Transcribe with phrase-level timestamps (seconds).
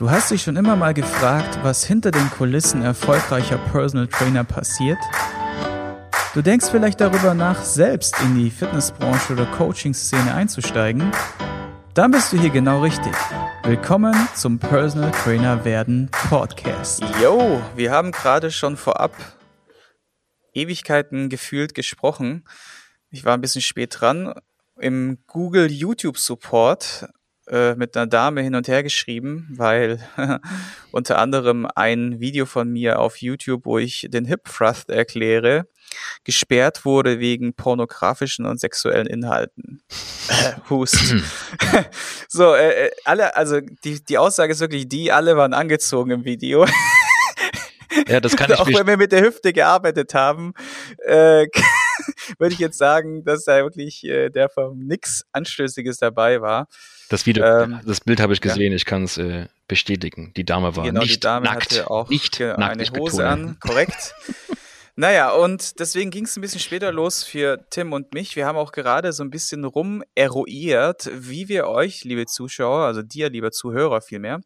[0.00, 4.96] Du hast dich schon immer mal gefragt, was hinter den Kulissen erfolgreicher Personal Trainer passiert?
[6.32, 11.12] Du denkst vielleicht darüber nach, selbst in die Fitnessbranche oder Coaching-Szene einzusteigen?
[11.92, 13.12] Dann bist du hier genau richtig.
[13.62, 17.04] Willkommen zum Personal Trainer werden Podcast.
[17.22, 19.14] Yo, wir haben gerade schon vorab
[20.54, 22.48] Ewigkeiten gefühlt gesprochen.
[23.10, 24.32] Ich war ein bisschen spät dran.
[24.78, 27.06] Im Google YouTube Support
[27.50, 29.98] äh, mit einer Dame hin und her geschrieben, weil
[30.92, 35.66] unter anderem ein Video von mir auf YouTube, wo ich den Hip Thrust erkläre,
[36.24, 39.82] gesperrt wurde wegen pornografischen und sexuellen Inhalten.
[40.70, 40.96] Hust.
[42.28, 46.24] so, äh, äh, alle, also die, die Aussage ist wirklich die, alle waren angezogen im
[46.24, 46.66] Video.
[48.06, 50.54] Ja, das kann ich Auch wenn wir mit der Hüfte gearbeitet haben,
[50.98, 51.46] äh,
[52.38, 56.68] würde ich jetzt sagen, dass da wirklich äh, der vom nix Anstößiges dabei war.
[57.10, 58.76] Das Video, ähm, das Bild habe ich gesehen, ja.
[58.76, 60.32] ich kann es äh, bestätigen.
[60.36, 63.58] Die Dame war genau, nicht die Dame nackt, hatte auch nicht eine nackt, Hose an,
[63.60, 64.14] korrekt.
[64.96, 68.36] Naja, und deswegen ging es ein bisschen später los für Tim und mich.
[68.36, 73.00] Wir haben auch gerade so ein bisschen rum eruiert, wie wir euch, liebe Zuschauer, also
[73.00, 74.42] dir, lieber Zuhörer vielmehr,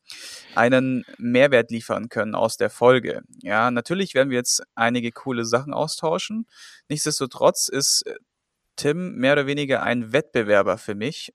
[0.55, 3.23] einen Mehrwert liefern können aus der Folge.
[3.43, 6.47] Ja, natürlich werden wir jetzt einige coole Sachen austauschen.
[6.89, 8.05] Nichtsdestotrotz ist
[8.77, 11.33] Tim mehr oder weniger ein Wettbewerber für mich.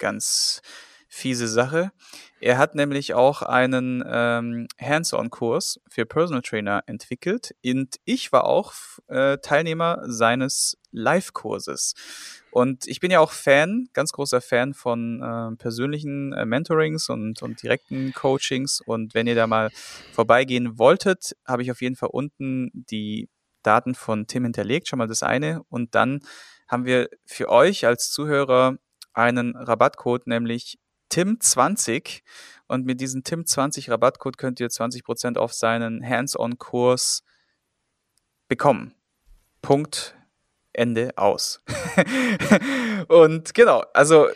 [0.00, 0.60] Ganz
[1.08, 1.92] fiese Sache.
[2.40, 8.72] Er hat nämlich auch einen ähm, Hands-on-Kurs für Personal Trainer entwickelt und ich war auch
[9.08, 11.94] äh, Teilnehmer seines Live-Kurses.
[12.50, 17.42] Und ich bin ja auch Fan, ganz großer Fan von äh, persönlichen äh, Mentorings und,
[17.42, 18.80] und direkten Coachings.
[18.80, 19.70] Und wenn ihr da mal
[20.12, 23.28] vorbeigehen wolltet, habe ich auf jeden Fall unten die
[23.62, 25.62] Daten von Tim hinterlegt, schon mal das eine.
[25.68, 26.20] Und dann
[26.66, 28.78] haben wir für euch als Zuhörer
[29.12, 30.78] einen Rabattcode, nämlich
[31.12, 32.22] Tim20
[32.66, 37.24] und mit diesem Tim20 Rabattcode könnt ihr 20% auf seinen Hands-on-Kurs
[38.48, 38.94] bekommen.
[39.62, 40.16] Punkt.
[40.72, 41.62] Ende aus.
[43.08, 44.28] und genau, also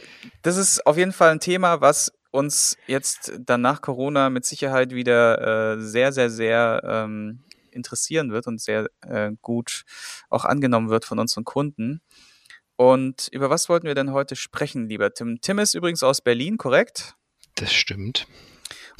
[0.42, 4.90] das ist auf jeden Fall ein Thema, was uns jetzt dann nach Corona mit Sicherheit
[4.90, 9.84] wieder äh, sehr, sehr, sehr ähm, interessieren wird und sehr äh, gut
[10.28, 12.00] auch angenommen wird von unseren Kunden.
[12.76, 15.40] Und über was wollten wir denn heute sprechen, lieber Tim?
[15.40, 17.14] Tim ist übrigens aus Berlin, korrekt?
[17.56, 18.26] Das stimmt.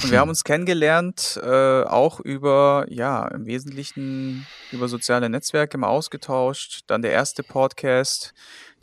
[0.02, 5.88] Und wir haben uns kennengelernt, äh, auch über, ja, im Wesentlichen über soziale Netzwerke mal
[5.88, 6.82] ausgetauscht.
[6.88, 8.34] Dann der erste Podcast,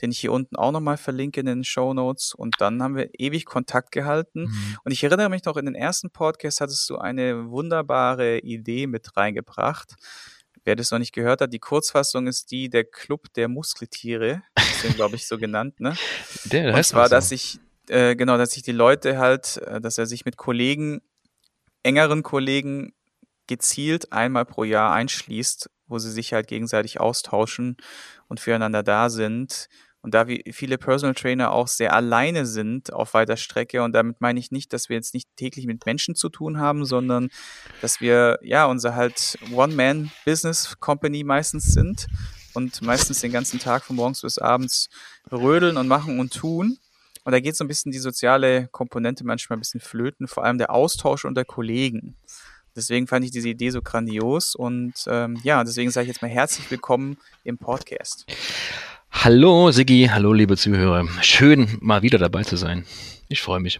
[0.02, 2.34] den ich hier unten auch nochmal verlinke in den Show Notes.
[2.34, 4.44] Und dann haben wir ewig Kontakt gehalten.
[4.44, 4.78] Mhm.
[4.86, 9.18] Und ich erinnere mich noch, in den ersten Podcast hattest du eine wunderbare Idee mit
[9.18, 9.96] reingebracht.
[10.64, 14.44] Wer das noch nicht gehört hat, die Kurzfassung ist die der Club der Muskeltiere,
[14.84, 15.96] ist glaube ich so genannt, ne?
[16.46, 17.16] Der, der Und zwar, so.
[17.16, 21.02] dass ich äh, genau, dass sich die Leute halt, äh, dass er sich mit Kollegen,
[21.84, 22.94] engeren Kollegen
[23.48, 27.76] gezielt einmal pro Jahr einschließt, wo sie sich halt gegenseitig austauschen
[28.28, 29.68] und füreinander da sind
[30.02, 34.20] und da wie viele Personal Trainer auch sehr alleine sind auf weiter Strecke, und damit
[34.20, 37.30] meine ich nicht, dass wir jetzt nicht täglich mit Menschen zu tun haben, sondern
[37.82, 42.08] dass wir ja unser halt One-Man-Business-Company meistens sind
[42.54, 44.90] und meistens den ganzen Tag von morgens bis abends
[45.32, 46.78] rödeln und machen und tun.
[47.24, 50.58] Und da geht so ein bisschen die soziale Komponente manchmal ein bisschen flöten, vor allem
[50.58, 52.16] der Austausch unter Kollegen.
[52.76, 56.30] Deswegen fand ich diese Idee so grandios und ähm, ja, deswegen sage ich jetzt mal
[56.30, 58.26] herzlich willkommen im Podcast.
[59.12, 61.08] Hallo Siggi, hallo liebe Zuhörer.
[61.22, 62.86] Schön mal wieder dabei zu sein.
[63.28, 63.80] Ich freue mich.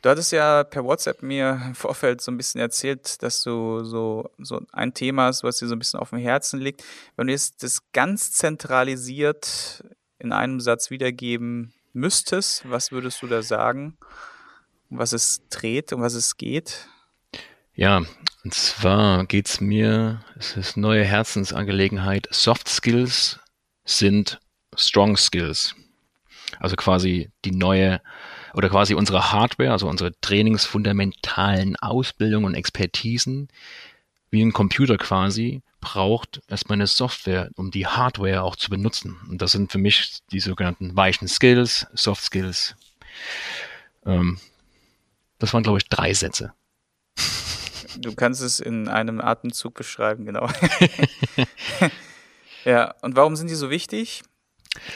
[0.00, 4.30] Du hattest ja per WhatsApp mir im Vorfeld so ein bisschen erzählt, dass du so,
[4.38, 6.82] so ein Thema hast, was dir so ein bisschen auf dem Herzen liegt.
[7.16, 9.84] Wenn du jetzt das ganz zentralisiert
[10.18, 13.98] in einem Satz wiedergeben müsstest, was würdest du da sagen?
[14.88, 16.88] Um was es dreht, um was es geht?
[17.74, 18.02] Ja,
[18.44, 23.38] und zwar geht es mir, es ist neue Herzensangelegenheit, Soft Skills
[23.84, 24.40] sind
[24.76, 25.74] Strong Skills.
[26.58, 28.00] Also quasi die neue
[28.54, 33.48] oder quasi unsere Hardware, also unsere trainingsfundamentalen Ausbildungen und Expertisen,
[34.30, 39.16] wie ein Computer quasi, braucht erstmal eine Software, um die Hardware auch zu benutzen.
[39.28, 42.74] Und das sind für mich die sogenannten weichen Skills, Soft Skills.
[44.04, 44.38] Ähm,
[45.38, 46.52] das waren, glaube ich, drei Sätze.
[47.98, 50.48] Du kannst es in einem Atemzug beschreiben, genau.
[52.64, 54.22] ja, und warum sind die so wichtig?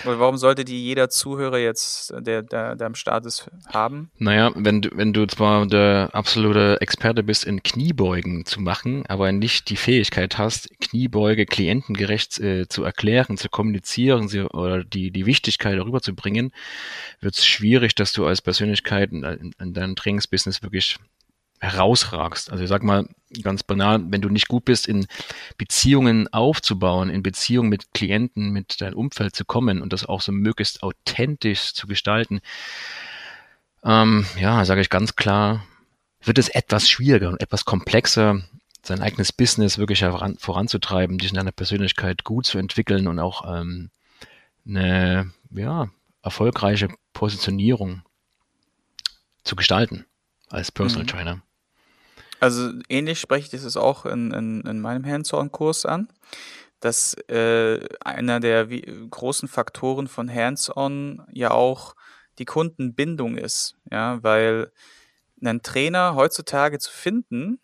[0.05, 4.11] Oder warum sollte die jeder Zuhörer jetzt, der, der, der am Start ist, haben?
[4.19, 9.33] Naja, wenn du, wenn du zwar der absolute Experte bist, in Kniebeugen zu machen, aber
[9.33, 15.27] nicht die Fähigkeit hast, Kniebeuge klientengerecht äh, zu erklären, zu kommunizieren sie, oder die, die
[15.27, 16.53] Wichtigkeit darüber zu bringen,
[17.21, 20.99] wird es schwierig, dass du als Persönlichkeit in, in, in deinem Trainingsbusiness wirklich
[21.65, 22.51] herausragst.
[22.51, 23.07] Also ich sag mal
[23.43, 25.07] ganz banal, wenn du nicht gut bist, in
[25.59, 30.33] Beziehungen aufzubauen, in Beziehungen mit Klienten, mit deinem Umfeld zu kommen und das auch so
[30.33, 32.41] möglichst authentisch zu gestalten,
[33.85, 35.65] ähm, ja, sage ich ganz klar,
[36.23, 38.43] wird es etwas schwieriger und etwas komplexer,
[38.83, 43.45] sein eigenes Business wirklich voran, voranzutreiben, dich in deiner Persönlichkeit gut zu entwickeln und auch
[43.47, 43.91] ähm,
[44.67, 45.89] eine ja,
[46.23, 48.03] erfolgreiche Positionierung
[49.45, 50.07] zu gestalten
[50.49, 51.09] als Personal mhm.
[51.09, 51.43] Trainer.
[52.45, 56.09] Also ähnlich spreche ich das auch in, in, in meinem Hands-on-Kurs an,
[56.79, 61.95] dass äh, einer der großen Faktoren von Hands-on ja auch
[62.39, 64.71] die Kundenbindung ist, ja, weil
[65.41, 67.61] einen Trainer heutzutage zu finden,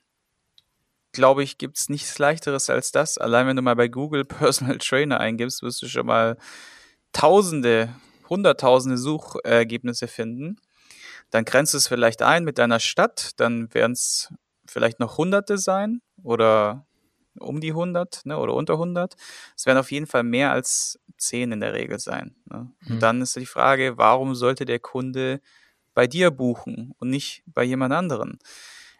[1.13, 3.19] glaube ich, gibt es nichts leichteres als das.
[3.19, 6.39] Allein wenn du mal bei Google Personal Trainer eingibst, wirst du schon mal
[7.13, 7.95] Tausende,
[8.31, 10.59] Hunderttausende Suchergebnisse finden.
[11.29, 14.33] Dann grenzt es vielleicht ein mit deiner Stadt, dann werden es
[14.71, 16.87] vielleicht noch Hunderte sein oder
[17.39, 19.15] um die 100 ne, oder unter 100.
[19.57, 22.35] Es werden auf jeden Fall mehr als 10 in der Regel sein.
[22.47, 22.71] Ne?
[22.81, 22.95] Mhm.
[22.95, 25.41] Und dann ist die Frage, warum sollte der Kunde
[25.95, 28.39] bei dir buchen und nicht bei jemand anderen?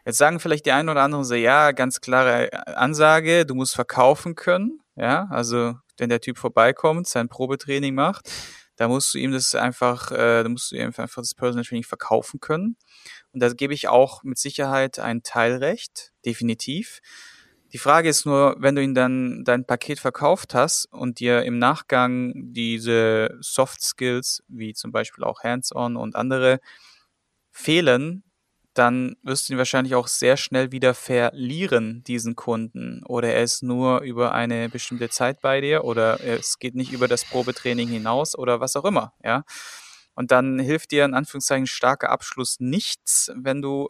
[0.05, 4.35] Jetzt sagen vielleicht die einen oder anderen so, ja, ganz klare Ansage, du musst verkaufen
[4.35, 4.79] können.
[4.95, 8.29] Ja, also wenn der Typ vorbeikommt, sein Probetraining macht,
[8.75, 11.83] da musst du ihm das einfach, äh, da musst du ihm einfach das Personal Training
[11.83, 12.77] verkaufen können.
[13.33, 16.99] Und da gebe ich auch mit Sicherheit ein Teilrecht, definitiv.
[17.73, 21.57] Die Frage ist nur, wenn du ihn dann dein Paket verkauft hast und dir im
[21.57, 26.59] Nachgang diese Soft Skills, wie zum Beispiel auch Hands-on und andere,
[27.51, 28.23] fehlen,
[28.73, 33.03] dann wirst du ihn wahrscheinlich auch sehr schnell wieder verlieren, diesen Kunden.
[33.05, 37.07] Oder er ist nur über eine bestimmte Zeit bei dir oder es geht nicht über
[37.07, 39.43] das Probetraining hinaus oder was auch immer, ja.
[40.21, 43.89] Und dann hilft dir in Anführungszeichen starker Abschluss nichts, wenn du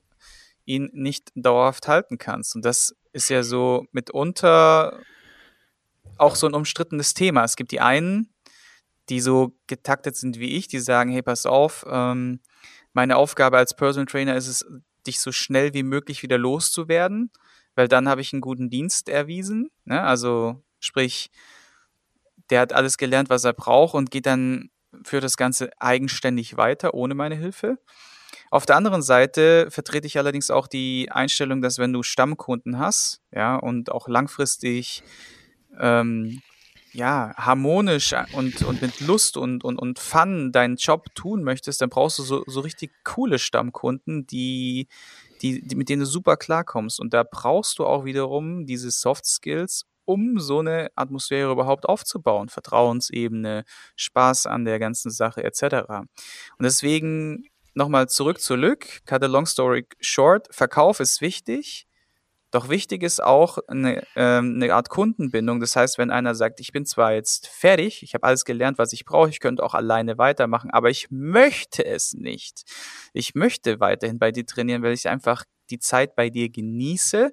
[0.64, 2.56] ihn nicht dauerhaft halten kannst.
[2.56, 4.98] Und das ist ja so mitunter
[6.18, 7.44] auch so ein umstrittenes Thema.
[7.44, 8.34] Es gibt die einen,
[9.10, 12.40] die so getaktet sind wie ich, die sagen, hey, pass auf, ähm,
[12.94, 14.66] meine Aufgabe als Personal Trainer ist es,
[15.06, 17.30] dich so schnell wie möglich wieder loszuwerden,
[17.76, 19.70] weil dann habe ich einen guten Dienst erwiesen.
[19.84, 20.02] Ne?
[20.02, 21.30] Also sprich,
[22.50, 24.70] der hat alles gelernt, was er braucht und geht dann
[25.04, 27.78] für das Ganze eigenständig weiter, ohne meine Hilfe.
[28.50, 33.22] Auf der anderen Seite vertrete ich allerdings auch die Einstellung, dass wenn du Stammkunden hast,
[33.32, 35.04] ja, und auch langfristig
[35.80, 36.42] ähm,
[36.94, 41.90] ja, harmonisch und, und mit Lust und, und, und Fun deinen Job tun möchtest, dann
[41.90, 44.88] brauchst du so, so richtig coole Stammkunden, die,
[45.42, 47.00] die, die, mit denen du super klarkommst.
[47.00, 52.50] Und da brauchst du auch wiederum diese Soft Skills, um so eine Atmosphäre überhaupt aufzubauen.
[52.50, 53.64] Vertrauensebene,
[53.96, 55.64] Spaß an der ganzen Sache etc.
[56.58, 59.02] Und deswegen nochmal zurück zu Lück.
[59.06, 60.48] Cut a long story short.
[60.52, 61.88] Verkauf ist wichtig.
[62.52, 65.62] Doch wichtig ist auch eine, ähm, eine Art Kundenbindung.
[65.62, 68.92] Das heißt, wenn einer sagt, ich bin zwar jetzt fertig, ich habe alles gelernt, was
[68.92, 72.64] ich brauche, ich könnte auch alleine weitermachen, aber ich möchte es nicht.
[73.14, 77.32] Ich möchte weiterhin bei dir trainieren, weil ich einfach die Zeit bei dir genieße.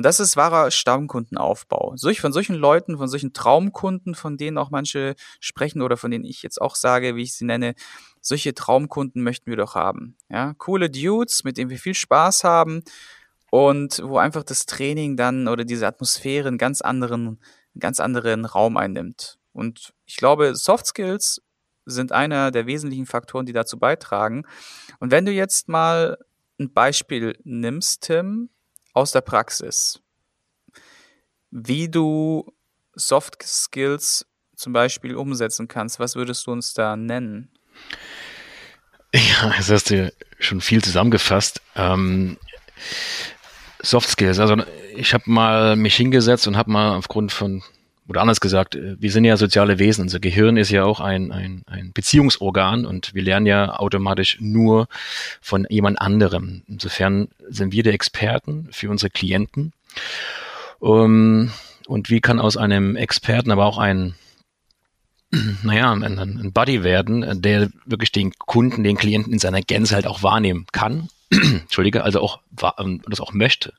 [0.00, 1.94] Und das ist wahrer Stammkundenaufbau.
[1.98, 6.42] Von solchen Leuten, von solchen Traumkunden, von denen auch manche sprechen oder von denen ich
[6.42, 7.74] jetzt auch sage, wie ich sie nenne,
[8.22, 10.16] solche Traumkunden möchten wir doch haben.
[10.30, 12.82] Ja, coole Dudes, mit denen wir viel Spaß haben
[13.50, 17.38] und wo einfach das Training dann oder diese Atmosphäre einen ganz anderen,
[17.78, 19.38] ganz anderen Raum einnimmt.
[19.52, 21.42] Und ich glaube, Soft Skills
[21.84, 24.46] sind einer der wesentlichen Faktoren, die dazu beitragen.
[24.98, 26.16] Und wenn du jetzt mal
[26.58, 28.48] ein Beispiel nimmst, Tim,
[28.92, 30.00] aus der Praxis,
[31.50, 32.52] wie du
[32.94, 37.50] Soft Skills zum Beispiel umsetzen kannst, was würdest du uns da nennen?
[39.14, 41.60] Ja, das hast du schon viel zusammengefasst.
[41.74, 42.38] Ähm,
[43.82, 44.38] Soft Skills.
[44.38, 44.56] Also
[44.94, 47.62] ich habe mal mich hingesetzt und habe mal aufgrund von,
[48.10, 50.02] oder anders gesagt, äh, wir sind ja soziale Wesen.
[50.02, 54.88] Unser Gehirn ist ja auch ein, ein, ein Beziehungsorgan und wir lernen ja automatisch nur
[55.40, 56.62] von jemand anderem.
[56.66, 59.72] Insofern sind wir die Experten für unsere Klienten.
[60.80, 61.52] Um, ähm,
[61.86, 64.14] und wie kann aus einem Experten aber auch ein
[65.62, 70.06] naja, ein, ein Buddy werden, der wirklich den Kunden, den Klienten in seiner Gänze halt
[70.06, 73.72] auch wahrnehmen kann Entschuldige, also auch das auch möchte.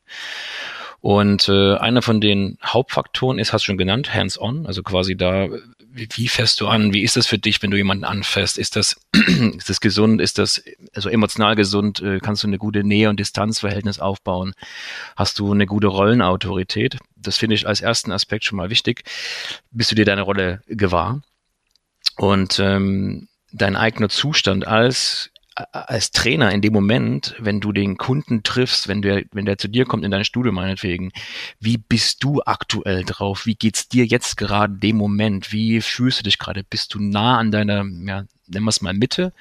[1.01, 5.47] Und äh, einer von den Hauptfaktoren ist, hast du schon genannt, hands-on, also quasi da,
[5.79, 8.59] wie, wie fährst du an, wie ist das für dich, wenn du jemanden anfährst?
[8.59, 9.01] Ist das,
[9.57, 13.19] ist das gesund, ist das also emotional gesund, äh, kannst du eine gute Nähe- und
[13.19, 14.53] Distanzverhältnis aufbauen?
[15.15, 16.99] Hast du eine gute Rollenautorität?
[17.15, 19.03] Das finde ich als ersten Aspekt schon mal wichtig.
[19.71, 21.21] Bist du dir deine Rolle gewahr?
[22.17, 28.43] Und ähm, dein eigener Zustand als als Trainer in dem Moment, wenn du den Kunden
[28.43, 31.11] triffst, wenn der, wenn der zu dir kommt in dein Studio meinetwegen,
[31.59, 33.45] wie bist du aktuell drauf?
[33.45, 35.51] Wie geht's dir jetzt gerade in dem Moment?
[35.51, 36.63] Wie fühlst du dich gerade?
[36.63, 39.33] Bist du nah an deiner, ja, nennen wir es mal Mitte?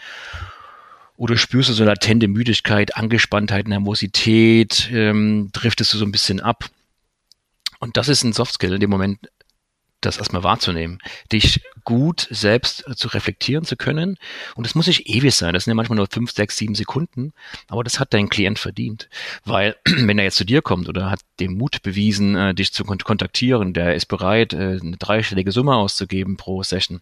[1.16, 4.90] Oder spürst du so latente Müdigkeit, Angespanntheit, Nervosität?
[4.92, 6.64] Ähm, driftest du so ein bisschen ab?
[7.78, 9.30] Und das ist ein Softskill in dem Moment,
[10.00, 10.98] das erstmal wahrzunehmen,
[11.30, 14.16] dich gut selbst zu reflektieren zu können.
[14.54, 17.32] Und das muss nicht ewig sein, das sind ja manchmal nur fünf, sechs, sieben Sekunden,
[17.68, 19.08] aber das hat dein Klient verdient.
[19.44, 22.84] Weil, wenn er jetzt zu dir kommt oder hat den Mut bewiesen, äh, dich zu
[22.84, 27.00] kontaktieren, der ist bereit, äh, eine dreistellige Summe auszugeben pro Session,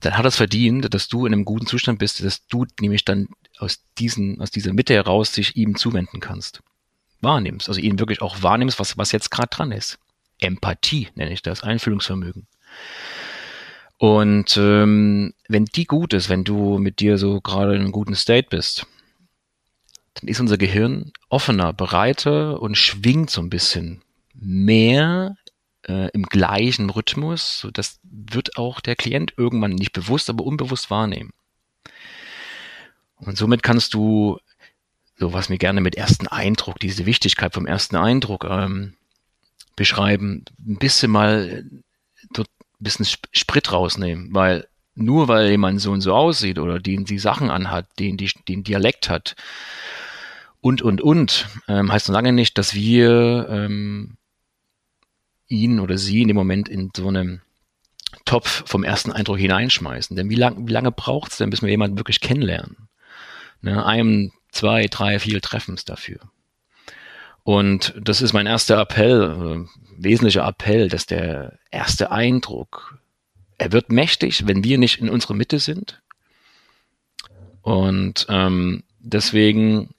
[0.00, 3.04] dann hat er es verdient, dass du in einem guten Zustand bist, dass du nämlich
[3.04, 3.28] dann
[3.58, 6.62] aus diesen, aus dieser Mitte heraus sich ihm zuwenden kannst.
[7.20, 9.98] Wahrnimmst, also ihn wirklich auch wahrnimmst, was, was jetzt gerade dran ist.
[10.38, 12.46] Empathie nenne ich das, Einfühlungsvermögen.
[13.98, 18.14] Und ähm, wenn die gut ist, wenn du mit dir so gerade in einem guten
[18.14, 18.86] State bist,
[20.14, 24.02] dann ist unser Gehirn offener, breiter und schwingt so ein bisschen
[24.34, 25.36] mehr
[25.86, 27.68] äh, im gleichen Rhythmus.
[27.72, 31.32] Das wird auch der Klient irgendwann nicht bewusst, aber unbewusst wahrnehmen.
[33.16, 34.38] Und somit kannst du,
[35.16, 38.94] so was mir gerne mit ersten Eindruck, diese Wichtigkeit vom ersten Eindruck ähm,
[39.76, 41.64] beschreiben, ein bisschen mal
[42.32, 47.04] dort ein bisschen Sprit rausnehmen, weil nur weil jemand so und so aussieht oder den
[47.04, 49.36] die Sachen anhat, den die den Dialekt hat
[50.60, 54.16] und und und, ähm, heißt noch lange nicht, dass wir ähm,
[55.48, 57.40] ihn oder sie in dem Moment in so einem
[58.24, 60.16] Topf vom ersten Eindruck hineinschmeißen.
[60.16, 62.88] Denn wie, lang, wie lange braucht es denn, bis wir jemanden wirklich kennenlernen?
[63.62, 66.20] Ne, einem, zwei, drei, vier Treffens dafür.
[67.50, 73.00] Und das ist mein erster Appell, äh, wesentlicher Appell, dass der erste Eindruck,
[73.58, 76.00] er wird mächtig, wenn wir nicht in unserer Mitte sind.
[77.62, 79.96] Und ähm, deswegen,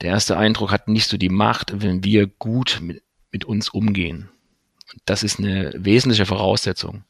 [0.00, 4.28] der erste Eindruck hat nicht so die Macht, wenn wir gut mit, mit uns umgehen.
[5.04, 7.02] Das ist eine wesentliche Voraussetzung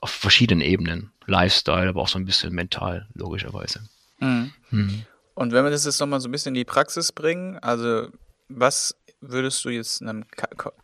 [0.00, 1.12] auf verschiedenen Ebenen.
[1.26, 3.88] Lifestyle, aber auch so ein bisschen mental, logischerweise.
[4.18, 4.52] Mhm.
[4.70, 5.04] Mhm.
[5.34, 8.08] Und wenn wir das jetzt nochmal so ein bisschen in die Praxis bringen, also
[8.48, 10.24] was würdest du jetzt einem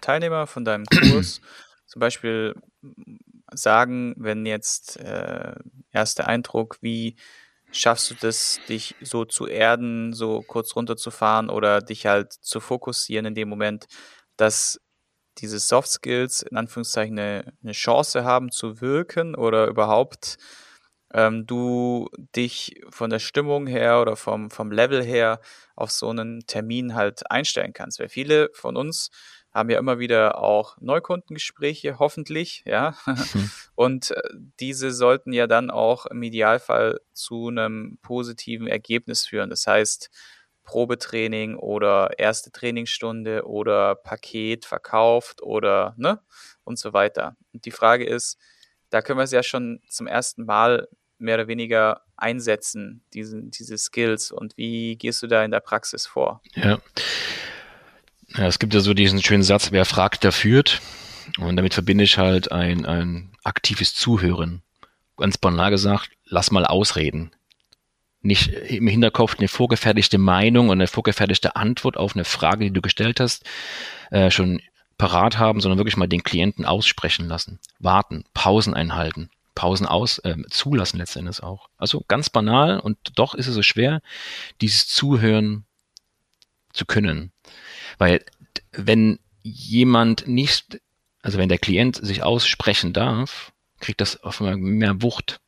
[0.01, 1.41] Teilnehmer von deinem Kurs
[1.87, 2.55] zum Beispiel
[3.53, 5.55] sagen, wenn jetzt äh,
[5.93, 7.17] erster Eindruck, wie
[7.73, 13.27] schaffst du das, dich so zu erden, so kurz runterzufahren oder dich halt zu fokussieren
[13.27, 13.87] in dem Moment,
[14.37, 14.81] dass
[15.39, 20.37] diese Soft Skills in Anführungszeichen eine, eine Chance haben zu wirken oder überhaupt
[21.15, 25.41] ähm, du dich von der Stimmung her oder vom, vom Level her
[25.77, 28.01] auf so einen Termin halt einstellen kannst.
[28.01, 29.11] Weil viele von uns
[29.53, 32.97] haben ja immer wieder auch Neukundengespräche, hoffentlich, ja.
[33.07, 33.51] Mhm.
[33.77, 34.21] Und äh,
[34.59, 39.51] diese sollten ja dann auch im Idealfall zu einem positiven Ergebnis führen.
[39.51, 40.11] Das heißt,
[40.65, 46.21] Probetraining oder erste Trainingsstunde oder Paket verkauft oder ne
[46.65, 47.37] und so weiter.
[47.53, 48.39] Und die Frage ist,
[48.91, 53.79] da können wir es ja schon zum ersten Mal mehr oder weniger einsetzen, diese, diese
[53.79, 56.43] Skills und wie gehst du da in der Praxis vor?
[56.55, 56.79] Ja.
[58.29, 60.81] ja, es gibt ja so diesen schönen Satz, wer fragt, der führt.
[61.39, 64.63] Und damit verbinde ich halt ein, ein aktives Zuhören.
[65.17, 67.31] Ganz banal gesagt, lass mal ausreden.
[68.21, 72.81] Nicht im Hinterkopf eine vorgefertigte Meinung und eine vorgefertigte Antwort auf eine Frage, die du
[72.81, 73.45] gestellt hast,
[74.11, 74.61] äh, schon
[74.97, 77.59] parat haben, sondern wirklich mal den Klienten aussprechen lassen.
[77.79, 79.31] Warten, Pausen einhalten.
[79.55, 81.69] Pausen aus, äh, zulassen letztendlich auch.
[81.77, 84.01] Also ganz banal und doch ist es so schwer,
[84.61, 85.65] dieses Zuhören
[86.73, 87.33] zu können.
[87.99, 88.25] Weil
[88.73, 90.81] wenn jemand nicht,
[91.23, 95.41] also wenn der Klient sich aussprechen darf, kriegt das auf einmal mehr Wucht.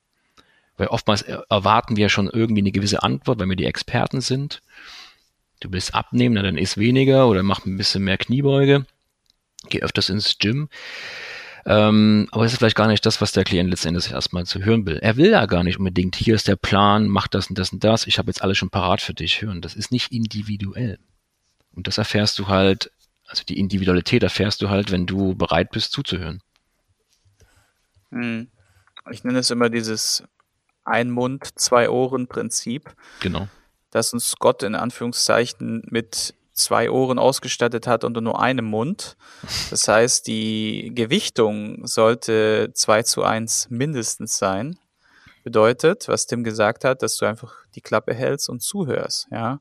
[0.76, 4.62] Weil oftmals erwarten wir schon irgendwie eine gewisse Antwort, weil wir die Experten sind.
[5.60, 8.84] Du willst abnehmen, na, dann isst weniger oder mach ein bisschen mehr Kniebeuge.
[9.70, 10.68] Geh öfters ins Gym.
[11.68, 14.86] Ähm, aber es ist vielleicht gar nicht das, was der Klient letztendlich erstmal zu hören
[14.86, 14.98] will.
[14.98, 17.82] Er will ja gar nicht unbedingt, hier ist der Plan, mach das und das und
[17.82, 19.60] das, ich habe jetzt alles schon parat für dich hören.
[19.62, 21.00] Das ist nicht individuell.
[21.74, 22.92] Und das erfährst du halt,
[23.26, 26.40] also die Individualität erfährst du halt, wenn du bereit bist zuzuhören.
[28.10, 28.48] Hm.
[29.10, 30.22] Ich nenne es immer dieses
[30.84, 32.94] Ein Mund, zwei Ohren Prinzip.
[33.18, 33.48] Genau.
[33.90, 39.16] Das uns Gott in Anführungszeichen mit zwei Ohren ausgestattet hat und nur einen Mund.
[39.70, 44.78] Das heißt, die Gewichtung sollte zwei zu eins mindestens sein.
[45.44, 49.60] Bedeutet, was Tim gesagt hat, dass du einfach die Klappe hältst und zuhörst, ja.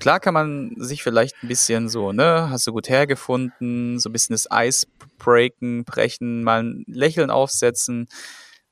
[0.00, 4.12] Klar kann man sich vielleicht ein bisschen so, ne, hast du gut hergefunden, so ein
[4.12, 4.88] bisschen das Eis
[5.18, 8.08] breaken, brechen, mal ein Lächeln aufsetzen,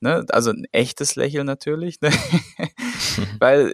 [0.01, 2.11] ne, also ein echtes Lächeln natürlich, ne?
[3.39, 3.73] weil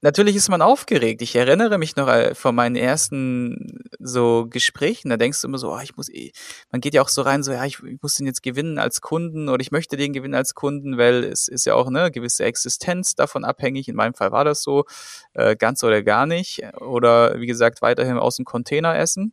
[0.00, 1.22] natürlich ist man aufgeregt.
[1.22, 5.72] Ich erinnere mich noch äh, von meinen ersten so Gesprächen, da denkst du immer so,
[5.72, 6.32] oh, ich muss, eh,
[6.70, 9.00] man geht ja auch so rein, so, ja, ich, ich, muss den jetzt gewinnen als
[9.00, 12.44] Kunden oder ich möchte den gewinnen als Kunden, weil es ist ja auch eine gewisse
[12.44, 13.88] Existenz davon abhängig.
[13.88, 14.84] In meinem Fall war das so,
[15.34, 16.62] äh, ganz oder gar nicht.
[16.80, 19.32] Oder wie gesagt, weiterhin aus dem Container essen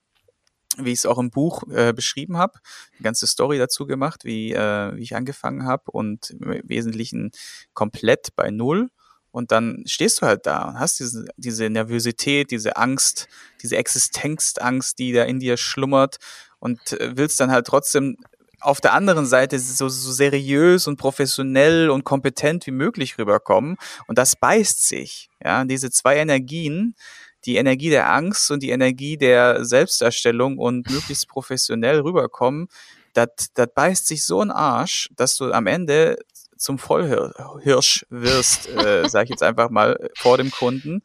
[0.78, 2.60] wie ich es auch im Buch äh, beschrieben habe,
[2.94, 7.32] eine ganze Story dazu gemacht, wie, äh, wie ich angefangen habe und im Wesentlichen
[7.74, 8.90] komplett bei Null
[9.36, 13.28] und dann stehst du halt da und hast diese, diese Nervosität, diese Angst,
[13.62, 16.20] diese Existenzangst, die da in dir schlummert
[16.60, 18.16] und äh, willst dann halt trotzdem
[18.62, 23.76] auf der anderen Seite so, so seriös und professionell und kompetent wie möglich rüberkommen.
[24.08, 25.30] Und das beißt sich.
[25.44, 26.96] Ja, diese zwei Energien,
[27.44, 32.70] die Energie der Angst und die Energie der Selbstdarstellung und möglichst professionell rüberkommen,
[33.12, 36.16] das beißt sich so ein Arsch, dass du am Ende
[36.58, 41.02] zum Vollhirsch wirst, äh, sage ich jetzt einfach mal, vor dem Kunden.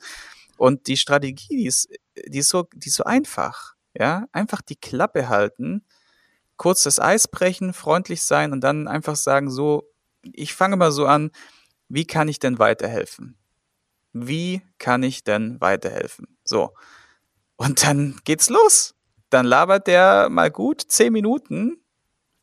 [0.57, 1.89] Und die Strategie, die ist,
[2.27, 3.75] die ist, so, die ist so einfach.
[3.95, 5.85] Ja, einfach die Klappe halten,
[6.57, 9.91] kurz das Eis brechen, freundlich sein und dann einfach sagen, so,
[10.23, 11.31] ich fange mal so an,
[11.89, 13.37] wie kann ich denn weiterhelfen?
[14.13, 16.39] Wie kann ich denn weiterhelfen?
[16.45, 16.75] So.
[17.57, 18.95] Und dann geht's los.
[19.29, 21.80] Dann labert der mal gut zehn Minuten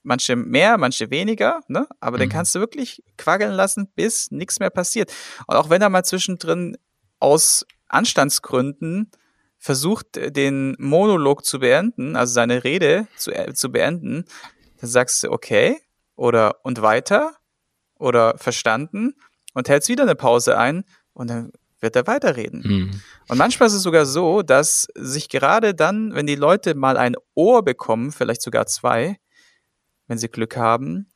[0.07, 1.87] manche mehr, manche weniger, ne?
[1.99, 2.21] Aber mhm.
[2.21, 5.13] den kannst du wirklich quaggeln lassen, bis nichts mehr passiert.
[5.45, 6.77] Und auch wenn er mal zwischendrin
[7.19, 9.11] aus Anstandsgründen
[9.57, 14.25] versucht, den Monolog zu beenden, also seine Rede zu, äh, zu beenden,
[14.79, 15.77] dann sagst du okay
[16.15, 17.35] oder und weiter
[17.99, 19.13] oder verstanden
[19.53, 22.61] und hältst wieder eine Pause ein und dann wird er weiterreden.
[22.63, 23.01] Mhm.
[23.27, 27.15] Und manchmal ist es sogar so, dass sich gerade dann, wenn die Leute mal ein
[27.35, 29.17] Ohr bekommen, vielleicht sogar zwei,
[30.07, 31.07] wenn sie Glück haben,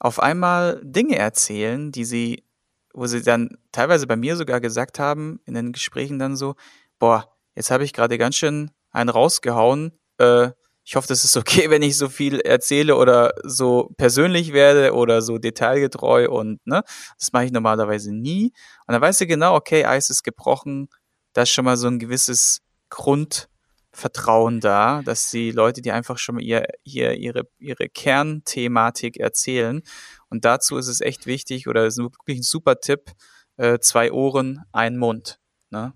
[0.00, 2.44] auf einmal Dinge erzählen, die sie,
[2.92, 6.56] wo sie dann teilweise bei mir sogar gesagt haben, in den Gesprächen dann so,
[6.98, 9.92] boah, jetzt habe ich gerade ganz schön einen rausgehauen.
[10.18, 10.50] Äh,
[10.84, 15.22] ich hoffe, das ist okay, wenn ich so viel erzähle oder so persönlich werde oder
[15.22, 16.82] so detailgetreu und ne,
[17.18, 18.52] das mache ich normalerweise nie.
[18.86, 20.88] Und dann weißt du genau, okay, Eis ist gebrochen,
[21.32, 23.48] da ist schon mal so ein gewisses Grund,
[23.94, 29.82] Vertrauen da, dass die Leute, die einfach schon mal ihr, ihr, ihre, ihre Kernthematik erzählen.
[30.28, 33.12] Und dazu ist es echt wichtig oder ist wirklich ein super Tipp,
[33.56, 35.38] äh, zwei Ohren, ein Mund.
[35.70, 35.92] Ne?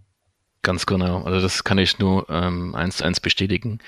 [0.63, 1.23] Ganz genau.
[1.25, 3.81] Also das kann ich nur ähm, eins zu eins bestätigen.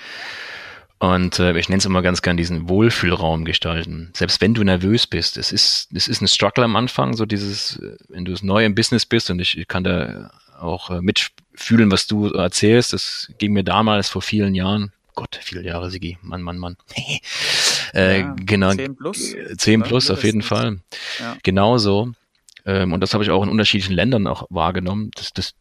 [0.99, 4.11] Und äh, ich nenne es immer ganz gern diesen Wohlfühlraum gestalten.
[4.15, 7.77] Selbst wenn du nervös bist, es ist, es ist ein Struggle am Anfang, so dieses,
[7.77, 11.01] äh, wenn du neu im Business bist und ich, ich kann da auch äh,
[11.51, 12.93] mitfühlen, was du erzählst.
[12.93, 14.91] Das ging mir damals vor vielen Jahren.
[15.15, 16.17] Gott, viele Jahre, Sigi.
[16.21, 16.77] Mann, Mann, Mann.
[17.93, 18.73] äh, ja, genau.
[18.73, 19.35] 10 plus.
[19.57, 20.79] 10 plus, auf jeden Fall.
[21.19, 21.37] Ja.
[21.43, 22.13] Genauso.
[22.65, 25.11] Ähm, und das habe ich auch in unterschiedlichen Ländern auch wahrgenommen.
[25.15, 25.53] Das, das,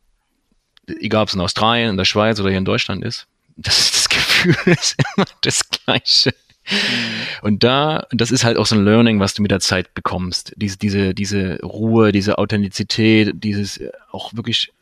[0.87, 3.27] egal ob es in Australien, in der Schweiz oder hier in Deutschland ist,
[3.57, 6.35] das, das Gefühl ist immer das Gleiche.
[6.71, 6.77] Mhm.
[7.43, 10.53] Und da, das ist halt auch so ein Learning, was du mit der Zeit bekommst.
[10.57, 13.81] Diese, diese, diese Ruhe, diese Authentizität, dieses
[14.13, 14.73] auch wirklich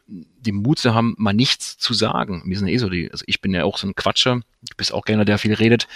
[0.52, 2.42] den Mut zu haben, mal nichts zu sagen.
[2.46, 4.92] Wir sind eh so die, also ich bin ja auch so ein Quatscher, du bist
[4.92, 5.88] auch gerne, der viel redet.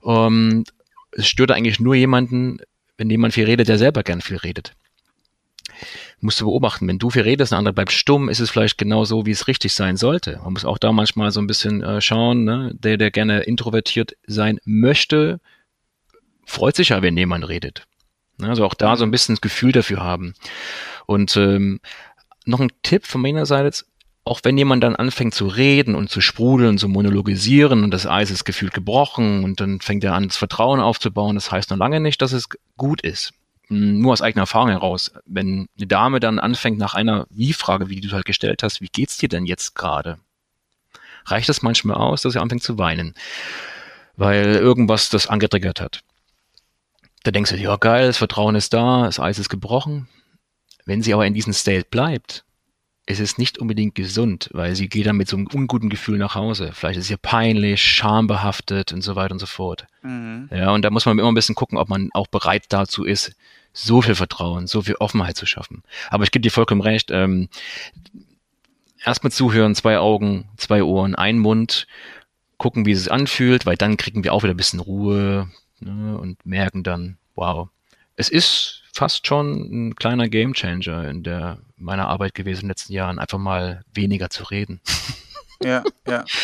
[0.00, 0.66] Und
[1.12, 2.58] es stört eigentlich nur jemanden,
[2.96, 4.72] wenn jemand viel redet, der selber gern viel redet.
[6.20, 9.04] Musst du beobachten, wenn du viel redest, ein anderer bleibt stumm, ist es vielleicht genau
[9.04, 10.40] so, wie es richtig sein sollte.
[10.42, 12.72] Man muss auch da manchmal so ein bisschen äh, schauen, ne?
[12.74, 15.40] der, der gerne introvertiert sein möchte,
[16.46, 17.86] freut sich ja, wenn jemand redet.
[18.40, 20.34] Also auch da so ein bisschen das Gefühl dafür haben.
[21.06, 21.80] Und ähm,
[22.46, 23.84] noch ein Tipp von meiner Seite,
[24.24, 28.30] auch wenn jemand dann anfängt zu reden und zu sprudeln, zu monologisieren und das Eis
[28.30, 32.00] ist gefühlt gebrochen und dann fängt er an, das Vertrauen aufzubauen, das heißt noch lange
[32.00, 33.32] nicht, dass es gut ist.
[33.68, 35.12] Hm, nur aus eigener Erfahrung heraus.
[35.26, 39.16] Wenn eine Dame dann anfängt nach einer Wie-Frage, wie du halt gestellt hast, wie geht's
[39.16, 40.18] dir denn jetzt gerade?
[41.26, 43.14] Reicht das manchmal aus, dass sie anfängt zu weinen,
[44.16, 46.00] weil irgendwas das angetriggert hat.
[47.22, 50.08] Da denkst du, ja geil, das Vertrauen ist da, das Eis ist gebrochen.
[50.86, 52.44] Wenn sie aber in diesem State bleibt,
[53.06, 56.34] ist es nicht unbedingt gesund, weil sie geht dann mit so einem unguten Gefühl nach
[56.34, 56.70] Hause.
[56.72, 59.86] Vielleicht ist ihr peinlich, schambehaftet und so weiter und so fort.
[60.02, 60.48] Mhm.
[60.50, 63.36] Ja, und da muss man immer ein bisschen gucken, ob man auch bereit dazu ist,
[63.72, 65.84] so viel Vertrauen, so viel Offenheit zu schaffen.
[66.08, 67.48] Aber ich gebe dir vollkommen recht, ähm,
[69.04, 71.86] erstmal zuhören, zwei Augen, zwei Ohren, ein Mund,
[72.58, 76.18] gucken, wie es sich anfühlt, weil dann kriegen wir auch wieder ein bisschen Ruhe ne,
[76.18, 77.68] und merken dann, wow,
[78.16, 82.92] es ist fast schon ein kleiner Gamechanger in der meiner Arbeit gewesen in den letzten
[82.94, 84.80] Jahren, einfach mal weniger zu reden.
[85.62, 86.24] Ja, ja.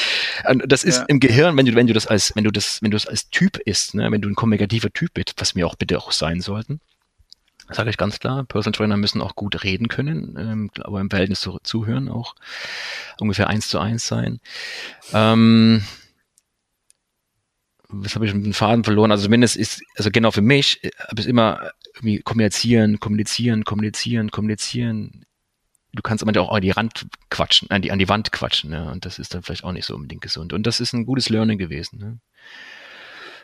[0.66, 1.04] Das ist ja.
[1.08, 3.28] im Gehirn, wenn du, wenn du das als, wenn du das, wenn du das als
[3.30, 6.40] Typ ist, ne, wenn du ein kommunikativer Typ bist, was wir auch bitte auch sein
[6.40, 6.80] sollten,
[7.70, 11.40] sage ich ganz klar, Personal Trainer müssen auch gut reden können, ähm, aber im Verhältnis
[11.40, 12.34] zu zuhören auch
[13.20, 14.40] ungefähr eins zu eins sein.
[15.12, 15.84] Ähm,
[17.88, 19.12] was habe ich mit dem Faden verloren?
[19.12, 24.30] Also zumindest ist, also genau für mich, äh, habe ich immer irgendwie kommunizieren, kommunizieren, kommunizieren,
[24.30, 25.24] kommunizieren.
[25.94, 28.90] Du kannst aber auch an die Rand quatschen, an die, an die Wand quatschen, ne?
[28.90, 30.52] Und das ist dann vielleicht auch nicht so unbedingt gesund.
[30.52, 31.98] Und das ist ein gutes Learning gewesen.
[31.98, 32.18] Ne?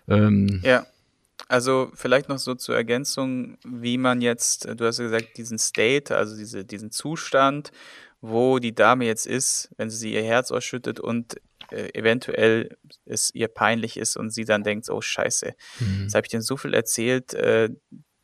[0.08, 0.86] Ähm, ja.
[1.46, 6.16] Also vielleicht noch so zur Ergänzung, wie man jetzt, du hast ja gesagt, diesen State,
[6.16, 7.70] also diese, diesen Zustand,
[8.20, 13.48] wo die Dame jetzt ist, wenn sie ihr Herz ausschüttet und äh, eventuell es ihr
[13.48, 16.02] peinlich ist und sie dann denkt, oh scheiße, mhm.
[16.02, 17.70] jetzt habe ich dir so viel erzählt, äh,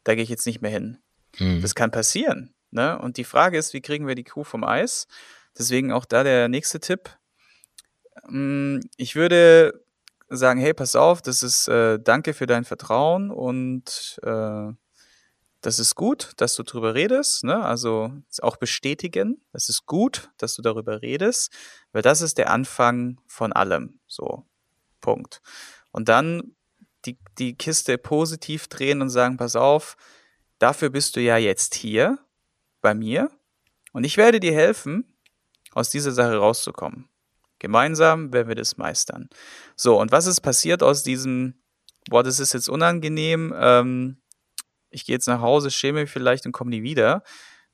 [0.05, 0.99] da gehe ich jetzt nicht mehr hin.
[1.39, 1.61] Mhm.
[1.63, 2.55] Das kann passieren.
[2.71, 2.99] Ne?
[2.99, 5.07] Und die Frage ist, wie kriegen wir die Kuh vom Eis?
[5.57, 7.11] Deswegen auch da der nächste Tipp.
[8.29, 9.85] Mm, ich würde
[10.29, 14.73] sagen, hey, pass auf, das ist äh, danke für dein Vertrauen und äh,
[15.61, 17.65] das ist gut, dass du darüber redest, ne?
[17.65, 18.13] Also
[18.43, 21.53] auch bestätigen, das ist gut, dass du darüber redest,
[21.93, 23.99] weil das ist der Anfang von allem.
[24.07, 24.45] So,
[25.01, 25.41] Punkt.
[25.91, 26.55] Und dann
[27.39, 29.97] die Kiste positiv drehen und sagen, pass auf,
[30.59, 32.19] dafür bist du ja jetzt hier
[32.81, 33.31] bei mir
[33.93, 35.17] und ich werde dir helfen,
[35.73, 37.09] aus dieser Sache rauszukommen.
[37.59, 39.29] Gemeinsam werden wir das meistern.
[39.77, 41.55] So, und was ist passiert aus diesem,
[42.09, 44.19] boah, das ist jetzt unangenehm, ähm,
[44.91, 47.23] ich gehe jetzt nach Hause, schäme mich vielleicht und komme nie wieder.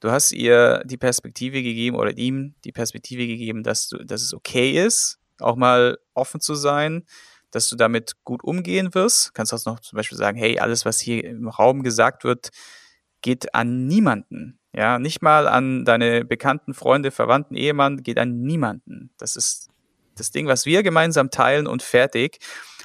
[0.01, 4.33] Du hast ihr die Perspektive gegeben oder ihm die Perspektive gegeben, dass, du, dass es
[4.33, 7.05] okay ist, auch mal offen zu sein,
[7.51, 9.35] dass du damit gut umgehen wirst.
[9.35, 12.51] Kannst auch noch zum Beispiel sagen, hey, alles, was hier im Raum gesagt wird,
[13.23, 14.59] geht an niemanden.
[14.75, 19.11] Ja, nicht mal an deine bekannten Freunde, Verwandten, Ehemann, geht an niemanden.
[19.19, 19.69] Das ist
[20.15, 22.39] das Ding, was wir gemeinsam teilen und fertig.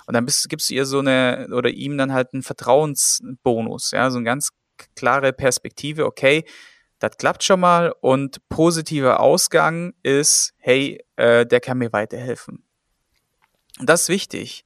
[0.08, 4.10] Und dann bist, gibst du ihr so eine oder ihm dann halt einen Vertrauensbonus, ja,
[4.10, 4.50] so eine ganz
[4.96, 6.44] klare Perspektive, okay,
[7.00, 12.64] das klappt schon mal und positiver Ausgang ist, hey, äh, der kann mir weiterhelfen.
[13.82, 14.66] Das ist wichtig.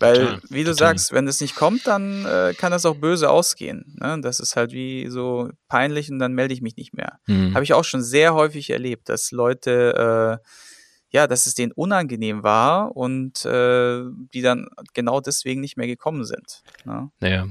[0.00, 0.88] Weil, total, wie du total.
[0.88, 3.96] sagst, wenn das nicht kommt, dann äh, kann das auch böse ausgehen.
[4.00, 4.18] Ne?
[4.20, 7.20] Das ist halt wie so peinlich und dann melde ich mich nicht mehr.
[7.26, 7.54] Mhm.
[7.54, 10.48] Habe ich auch schon sehr häufig erlebt, dass Leute äh,
[11.14, 14.02] ja, dass es denen unangenehm war und äh,
[14.34, 16.64] die dann genau deswegen nicht mehr gekommen sind.
[16.84, 17.08] Ne?
[17.20, 17.46] Naja.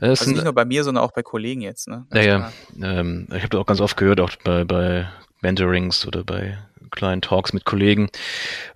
[0.00, 1.88] Das also nicht nur bei mir, sondern auch bei Kollegen jetzt.
[1.88, 2.04] Ne?
[2.10, 5.08] naja, ähm, ich habe das auch ganz oft gehört, auch bei, bei
[5.40, 6.58] Mentorings oder bei
[6.90, 8.08] kleinen Talks mit Kollegen.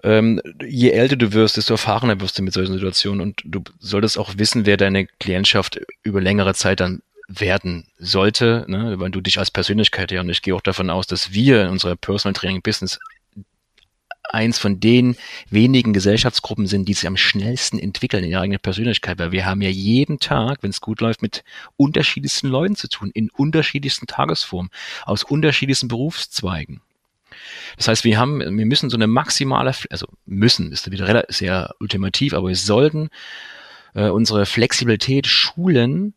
[0.03, 4.19] Ähm, je älter du wirst, desto erfahrener wirst du mit solchen Situationen und du solltest
[4.19, 8.99] auch wissen, wer deine Klientschaft über längere Zeit dann werden sollte, ne?
[8.99, 11.69] weil du dich als Persönlichkeit ja und ich gehe auch davon aus, dass wir in
[11.69, 12.99] unserer Personal Training Business
[14.33, 15.17] eins von den
[15.49, 19.63] wenigen Gesellschaftsgruppen sind, die sich am schnellsten entwickeln in ihrer eigenen Persönlichkeit, weil wir haben
[19.63, 21.45] ja jeden Tag, wenn es gut läuft, mit
[21.77, 24.71] unterschiedlichsten Leuten zu tun, in unterschiedlichsten Tagesformen,
[25.05, 26.81] aus unterschiedlichsten Berufszweigen.
[27.77, 32.35] Das heißt, wir haben, wir müssen so eine maximale, also müssen, ist wieder sehr ultimativ,
[32.35, 33.11] aber wir sollten
[33.95, 36.15] äh, unsere Flexibilität schulen,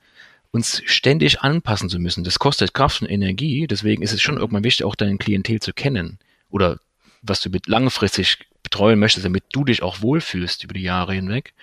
[0.51, 2.23] uns ständig anpassen zu müssen.
[2.23, 5.73] Das kostet Kraft und Energie, deswegen ist es schon irgendwann wichtig, auch dein Klientel zu
[5.73, 6.79] kennen oder
[7.23, 11.53] was du mit langfristig betreuen möchtest, damit du dich auch wohlfühlst über die Jahre hinweg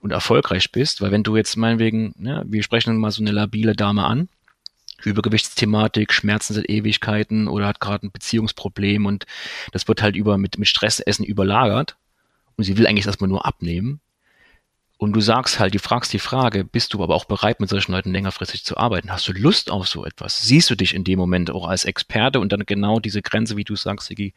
[0.00, 1.00] und erfolgreich bist.
[1.00, 4.28] Weil wenn du jetzt meinetwegen, ja, wir sprechen mal so eine labile Dame an,
[5.04, 9.26] Übergewichtsthematik, Schmerzen seit Ewigkeiten oder hat gerade ein Beziehungsproblem und
[9.72, 11.96] das wird halt über mit, mit Stressessen überlagert
[12.56, 14.00] und sie will eigentlich erstmal nur abnehmen,
[15.00, 17.92] und du sagst halt, du fragst die Frage, bist du aber auch bereit, mit solchen
[17.92, 19.12] Leuten längerfristig zu arbeiten?
[19.12, 20.42] Hast du Lust auf so etwas?
[20.42, 23.62] Siehst du dich in dem Moment auch als Experte und dann genau diese Grenze, wie
[23.62, 24.34] du sagst, Sigi,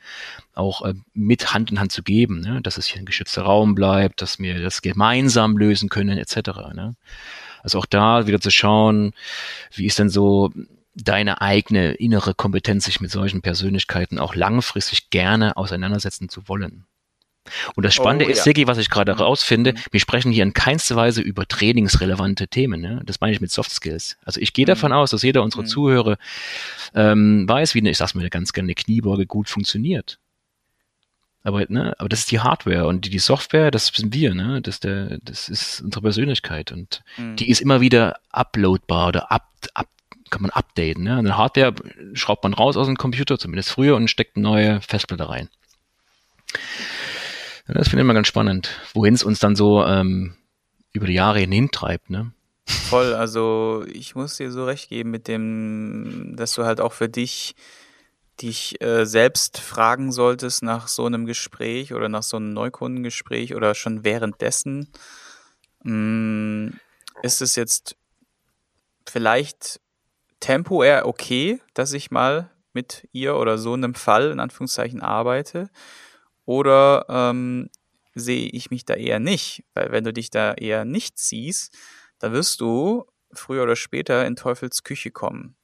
[0.53, 2.61] auch äh, mit Hand in Hand zu geben, ne?
[2.61, 6.35] dass es hier ein geschützter Raum bleibt, dass wir das gemeinsam lösen können, etc.
[6.75, 6.95] Ne?
[7.63, 9.13] Also auch da wieder zu schauen,
[9.73, 10.51] wie ist denn so
[10.95, 16.85] deine eigene innere Kompetenz, sich mit solchen Persönlichkeiten auch langfristig gerne auseinandersetzen zu wollen.
[17.75, 18.43] Und das Spannende oh, ist, ja.
[18.43, 19.19] Sigi, was ich gerade mhm.
[19.19, 19.77] rausfinde, mhm.
[19.91, 22.81] wir sprechen hier in keinster Weise über trainingsrelevante Themen.
[22.81, 23.01] Ne?
[23.05, 24.17] Das meine ich mit Soft Skills.
[24.23, 24.67] Also ich gehe mhm.
[24.67, 25.67] davon aus, dass jeder unserer mhm.
[25.67, 26.17] Zuhörer
[26.93, 30.19] ähm, weiß, wie eine, ich sag's mal ganz gerne, eine Kniebeuge gut funktioniert.
[31.43, 34.61] Aber, ne, aber das ist die Hardware und die, die Software, das sind wir, ne?
[34.61, 37.35] Das, der, das ist unsere Persönlichkeit und mhm.
[37.35, 39.87] die ist immer wieder uploadbar oder up, up,
[40.29, 41.03] kann man updaten.
[41.03, 41.17] Ne?
[41.17, 41.73] Eine Hardware
[42.13, 45.49] schraubt man raus aus dem Computer, zumindest früher, und steckt eine neue Festplatte rein.
[47.67, 50.35] Das finde ich immer ganz spannend, wohin es uns dann so ähm,
[50.93, 52.31] über die Jahre hintreibt, ne?
[52.65, 57.09] Voll, also ich muss dir so recht geben mit dem, dass du halt auch für
[57.09, 57.55] dich
[58.41, 63.75] dich äh, selbst fragen solltest nach so einem Gespräch oder nach so einem Neukundengespräch oder
[63.75, 64.91] schon währenddessen.
[65.83, 66.79] Mh, mm,
[67.23, 67.95] ist es jetzt
[69.07, 69.79] vielleicht
[70.39, 75.69] temporär okay, dass ich mal mit ihr oder so einem Fall in Anführungszeichen arbeite?
[76.45, 77.69] Oder ähm,
[78.15, 79.63] sehe ich mich da eher nicht?
[79.73, 81.77] Weil wenn du dich da eher nicht siehst,
[82.19, 85.55] dann wirst du früher oder später in Teufels Küche kommen.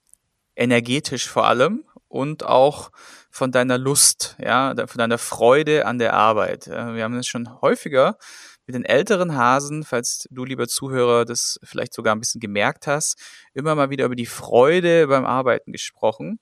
[0.56, 2.92] Energetisch vor allem und auch
[3.30, 6.68] von deiner Lust, ja, von deiner Freude an der Arbeit.
[6.68, 8.18] Wir haben es schon häufiger
[8.66, 13.18] mit den älteren Hasen, falls du, lieber Zuhörer, das vielleicht sogar ein bisschen gemerkt hast,
[13.54, 16.40] immer mal wieder über die Freude beim Arbeiten gesprochen.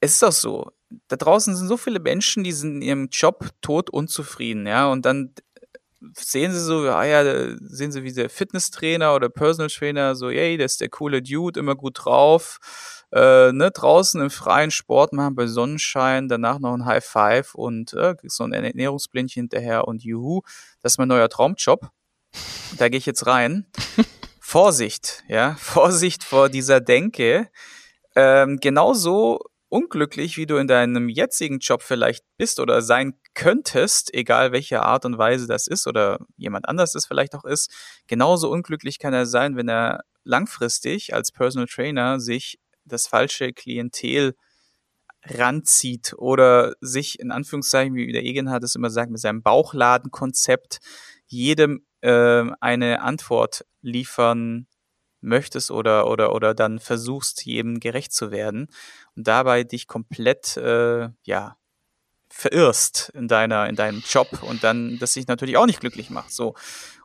[0.00, 0.72] Es ist auch so,
[1.08, 5.06] da draußen sind so viele Menschen, die sind in ihrem Job tot unzufrieden, ja, und
[5.06, 5.32] dann
[6.16, 7.22] sehen sie so, ah ja,
[7.60, 11.60] sehen sie wie der Fitnesstrainer oder Personal Trainer, so, yay, der ist der coole Dude,
[11.60, 12.58] immer gut drauf,
[13.12, 17.92] äh, ne, draußen im freien Sport machen bei Sonnenschein, danach noch ein High Five und
[17.94, 20.42] äh, so ein Ernährungsblindchen hinterher und juhu,
[20.82, 21.90] das ist mein neuer Traumjob.
[22.78, 23.66] Da gehe ich jetzt rein.
[24.40, 27.48] Vorsicht, ja, Vorsicht vor dieser Denke.
[28.16, 34.50] Ähm, genauso unglücklich, wie du in deinem jetzigen Job vielleicht bist oder sein könntest, egal
[34.50, 37.72] welche Art und Weise das ist oder jemand anders es vielleicht auch ist,
[38.08, 42.58] genauso unglücklich kann er sein, wenn er langfristig als Personal Trainer sich
[42.90, 44.34] das falsche Klientel
[45.24, 50.80] ranzieht oder sich in Anführungszeichen, wie der Egenhard es immer sagt, mit seinem Bauchladenkonzept
[51.26, 54.66] jedem äh, eine Antwort liefern
[55.20, 58.68] möchtest oder oder oder dann versuchst jedem gerecht zu werden
[59.16, 61.56] und dabei dich komplett äh, ja
[62.30, 66.32] verirrst in deiner in deinem Job und dann das sich natürlich auch nicht glücklich macht.
[66.32, 66.54] So.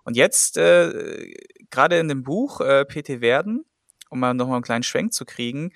[0.03, 1.33] Und jetzt äh,
[1.71, 3.65] gerade in dem Buch äh, PT werden
[4.09, 5.71] um mal noch mal einen kleinen Schwenk zu kriegen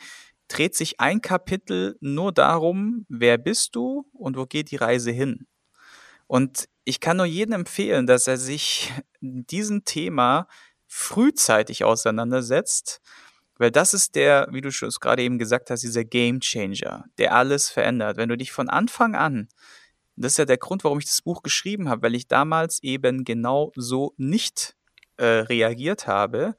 [0.48, 5.48] dreht sich ein Kapitel nur darum wer bist du und wo geht die Reise hin
[6.28, 10.48] und ich kann nur jedem empfehlen dass er sich diesem Thema
[10.90, 13.00] frühzeitig auseinandersetzt,
[13.58, 17.36] weil das ist der, wie du schon gerade eben gesagt hast, dieser Game Changer, der
[17.36, 18.18] alles verändert.
[18.18, 19.48] Wenn du dich von Anfang an,
[20.16, 23.24] das ist ja der Grund, warum ich das Buch geschrieben habe, weil ich damals eben
[23.24, 24.76] genau so nicht
[25.18, 26.56] äh, reagiert habe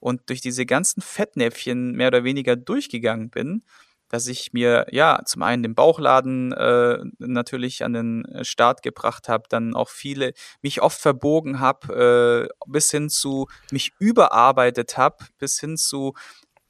[0.00, 3.62] und durch diese ganzen Fettnäpfchen mehr oder weniger durchgegangen bin,
[4.08, 9.44] dass ich mir ja zum einen den Bauchladen äh, natürlich an den Start gebracht habe,
[9.48, 10.32] dann auch viele
[10.62, 16.14] mich oft verbogen habe, äh, bis hin zu mich überarbeitet habe, bis hin zu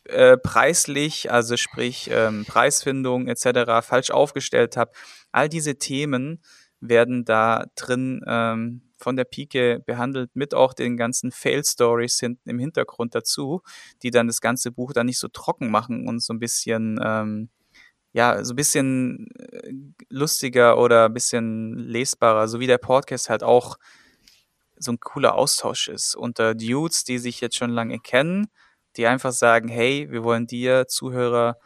[0.04, 3.86] äh, preislich, also sprich ähm, Preisfindung etc.
[3.86, 4.92] falsch aufgestellt habe.
[5.32, 6.42] All diese Themen
[6.80, 12.58] werden da drin ähm, von der Pike behandelt, mit auch den ganzen Fail-Stories hinten im
[12.58, 13.62] Hintergrund dazu,
[14.02, 17.48] die dann das ganze Buch dann nicht so trocken machen und so ein bisschen, ähm,
[18.12, 19.72] ja, so ein bisschen äh,
[20.08, 23.78] lustiger oder ein bisschen lesbarer, so wie der Podcast halt auch
[24.76, 28.48] so ein cooler Austausch ist unter Dudes, die sich jetzt schon lange kennen,
[28.96, 31.58] die einfach sagen, hey, wir wollen dir, Zuhörer,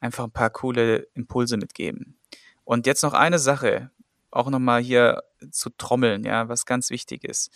[0.00, 2.18] einfach ein paar coole Impulse mitgeben.
[2.64, 3.90] Und jetzt noch eine Sache,
[4.30, 7.50] auch nochmal hier zu trommeln, ja, was ganz wichtig ist.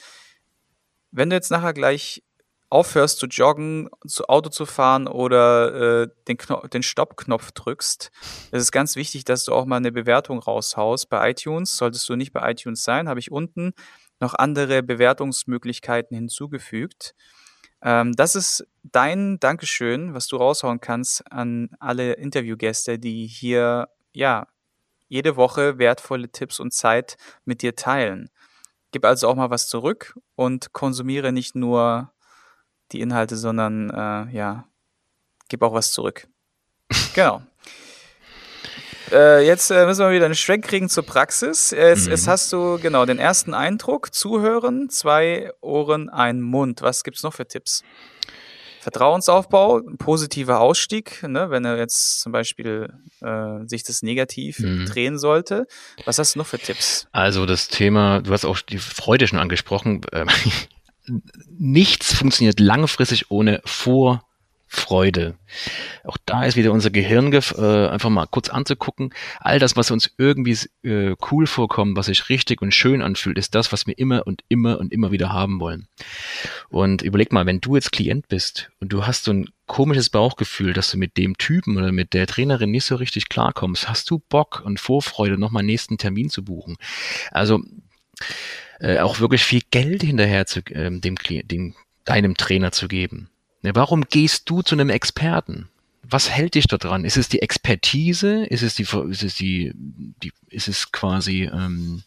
[1.10, 2.22] Wenn du jetzt nachher gleich
[2.70, 6.38] aufhörst zu joggen, zu Auto zu fahren oder äh, den,
[6.72, 8.10] den Stoppknopf drückst,
[8.50, 11.08] es ganz wichtig, dass du auch mal eine Bewertung raushaust.
[11.08, 13.74] Bei iTunes solltest du nicht bei iTunes sein, habe ich unten
[14.18, 17.14] noch andere Bewertungsmöglichkeiten hinzugefügt.
[17.80, 24.48] Ähm, das ist dein Dankeschön, was du raushauen kannst an alle Interviewgäste, die hier ja
[25.14, 28.30] jede Woche wertvolle Tipps und Zeit mit dir teilen.
[28.90, 32.12] Gib also auch mal was zurück und konsumiere nicht nur
[32.90, 34.66] die Inhalte, sondern äh, ja,
[35.48, 36.26] gib auch was zurück.
[37.14, 37.42] genau.
[39.12, 41.70] Äh, jetzt äh, müssen wir wieder einen Schwenk kriegen zur Praxis.
[41.70, 42.10] Jetzt, mhm.
[42.10, 46.82] jetzt, hast du genau den ersten Eindruck, zuhören, zwei Ohren, ein Mund.
[46.82, 47.84] Was gibt es noch für Tipps?
[48.84, 52.92] Vertrauensaufbau, positiver Ausstieg, ne, wenn er jetzt zum Beispiel
[53.22, 54.84] äh, sich das negativ mhm.
[54.84, 55.66] drehen sollte.
[56.04, 57.08] Was hast du noch für Tipps?
[57.10, 60.02] Also das Thema, du hast auch die Freude schon angesprochen.
[60.12, 60.26] Äh,
[61.48, 64.22] nichts funktioniert langfristig ohne Vor-
[64.74, 65.36] Freude.
[66.04, 69.14] Auch da ist wieder unser Gehirn äh, einfach mal kurz anzugucken.
[69.40, 73.54] All das, was uns irgendwie äh, cool vorkommt, was sich richtig und schön anfühlt, ist
[73.54, 75.88] das, was wir immer und immer und immer wieder haben wollen.
[76.68, 80.72] Und überleg mal, wenn du jetzt Klient bist und du hast so ein komisches Bauchgefühl,
[80.72, 84.22] dass du mit dem Typen oder mit der Trainerin nicht so richtig klarkommst, hast du
[84.28, 86.76] Bock und Vorfreude, nochmal nächsten Termin zu buchen.
[87.30, 87.62] Also
[88.80, 93.30] äh, auch wirklich viel Geld hinterher zu äh, dem, dem deinem Trainer zu geben.
[93.64, 95.70] Ne, warum gehst du zu einem Experten?
[96.02, 97.06] Was hält dich da dran?
[97.06, 98.44] Ist es die Expertise?
[98.44, 102.02] Ist es die, ist es die, die ist es quasi ähm,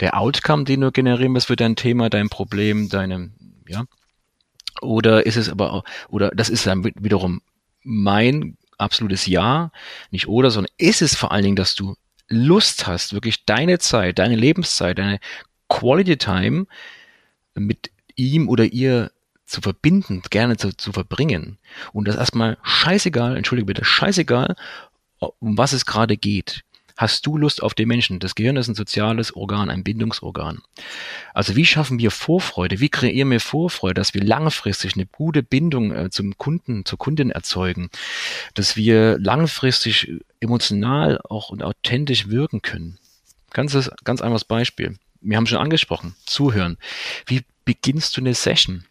[0.00, 3.32] der Outcome, den du generieren wirst für dein Thema, dein Problem, deine,
[3.68, 3.84] ja?
[4.80, 7.42] Oder ist es aber, auch, oder das ist dann wiederum
[7.82, 9.72] mein absolutes Ja,
[10.10, 11.96] nicht oder, sondern ist es vor allen Dingen, dass du
[12.28, 15.20] Lust hast, wirklich deine Zeit, deine Lebenszeit, deine
[15.68, 16.66] Quality Time
[17.54, 19.10] mit ihm oder ihr
[19.52, 21.58] zu verbinden, gerne zu, zu verbringen.
[21.92, 24.56] Und das erstmal scheißegal, entschuldige bitte, scheißegal,
[25.18, 26.62] um was es gerade geht.
[26.96, 28.18] Hast du Lust auf den Menschen?
[28.18, 30.62] Das Gehirn ist ein soziales Organ, ein Bindungsorgan.
[31.32, 32.80] Also wie schaffen wir Vorfreude?
[32.80, 37.30] Wie kreieren wir Vorfreude, dass wir langfristig eine gute Bindung äh, zum Kunden, zur Kundin
[37.30, 37.90] erzeugen?
[38.54, 42.98] Dass wir langfristig emotional auch und authentisch wirken können?
[43.50, 44.96] Ganz, ganz einfaches Beispiel.
[45.20, 46.14] Wir haben schon angesprochen.
[46.26, 46.78] Zuhören.
[47.26, 48.84] Wie beginnst du eine Session?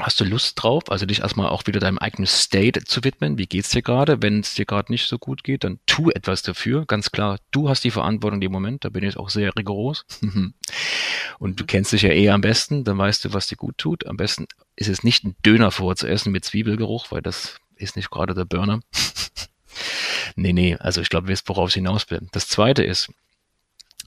[0.00, 3.36] Hast du Lust drauf, also dich erstmal auch wieder deinem eigenen State zu widmen?
[3.36, 4.22] Wie geht's dir gerade?
[4.22, 6.86] Wenn es dir gerade nicht so gut geht, dann tu etwas dafür.
[6.86, 10.06] Ganz klar, du hast die Verantwortung dem Moment, da bin ich auch sehr rigoros.
[11.38, 14.06] Und du kennst dich ja eh am besten, dann weißt du, was dir gut tut.
[14.06, 17.96] Am besten ist es nicht ein Döner vorher zu essen mit Zwiebelgeruch, weil das ist
[17.96, 18.80] nicht gerade der Burner.
[20.34, 22.26] nee, nee, also ich glaube, ihr wisst, worauf es hinaus will.
[22.32, 23.10] Das zweite ist,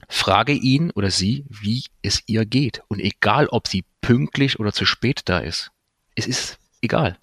[0.08, 2.82] Frage ihn oder sie, wie es ihr geht.
[2.88, 5.70] Und egal, ob sie pünktlich oder zu spät da ist.
[6.14, 7.18] Es ist egal.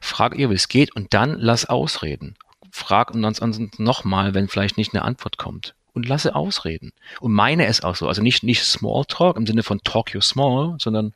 [0.00, 2.36] Frag ihr, wie es geht und dann lass ausreden.
[2.70, 5.74] Frag und ansonsten nochmal, wenn vielleicht nicht eine Antwort kommt.
[5.92, 6.92] Und lasse ausreden.
[7.20, 8.06] Und meine es auch so.
[8.06, 11.14] Also nicht, nicht Smalltalk im Sinne von Talk you small, sondern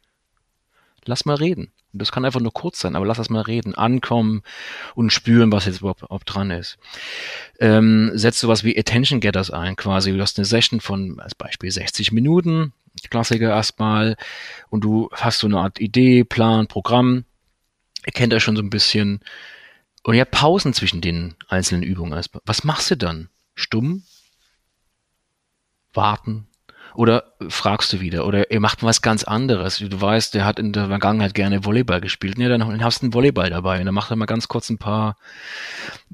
[1.04, 1.70] lass mal reden.
[1.92, 4.42] Das kann einfach nur kurz sein, aber lass das mal reden, ankommen
[4.94, 6.78] und spüren, was jetzt überhaupt, überhaupt dran ist.
[7.58, 10.12] Ähm, setz sowas wie Attention Getters ein, quasi.
[10.12, 12.72] Du hast eine Session von, als Beispiel 60 Minuten,
[13.08, 14.16] Klassiker erstmal,
[14.68, 17.24] und du hast so eine Art Idee, Plan, Programm.
[18.06, 19.20] Ihr kennt euch schon so ein bisschen.
[20.02, 22.20] Und ihr habt Pausen zwischen den einzelnen Übungen.
[22.44, 23.28] Was machst du dann?
[23.54, 24.04] Stumm?
[25.92, 26.46] Warten?
[26.94, 28.26] Oder fragst du wieder?
[28.26, 29.78] Oder ihr macht was ganz anderes.
[29.78, 32.38] Du weißt, der hat in der Vergangenheit gerne Volleyball gespielt.
[32.38, 33.78] Ja, dann hast du einen Volleyball dabei.
[33.78, 35.16] Und dann macht er mal ganz kurz ein paar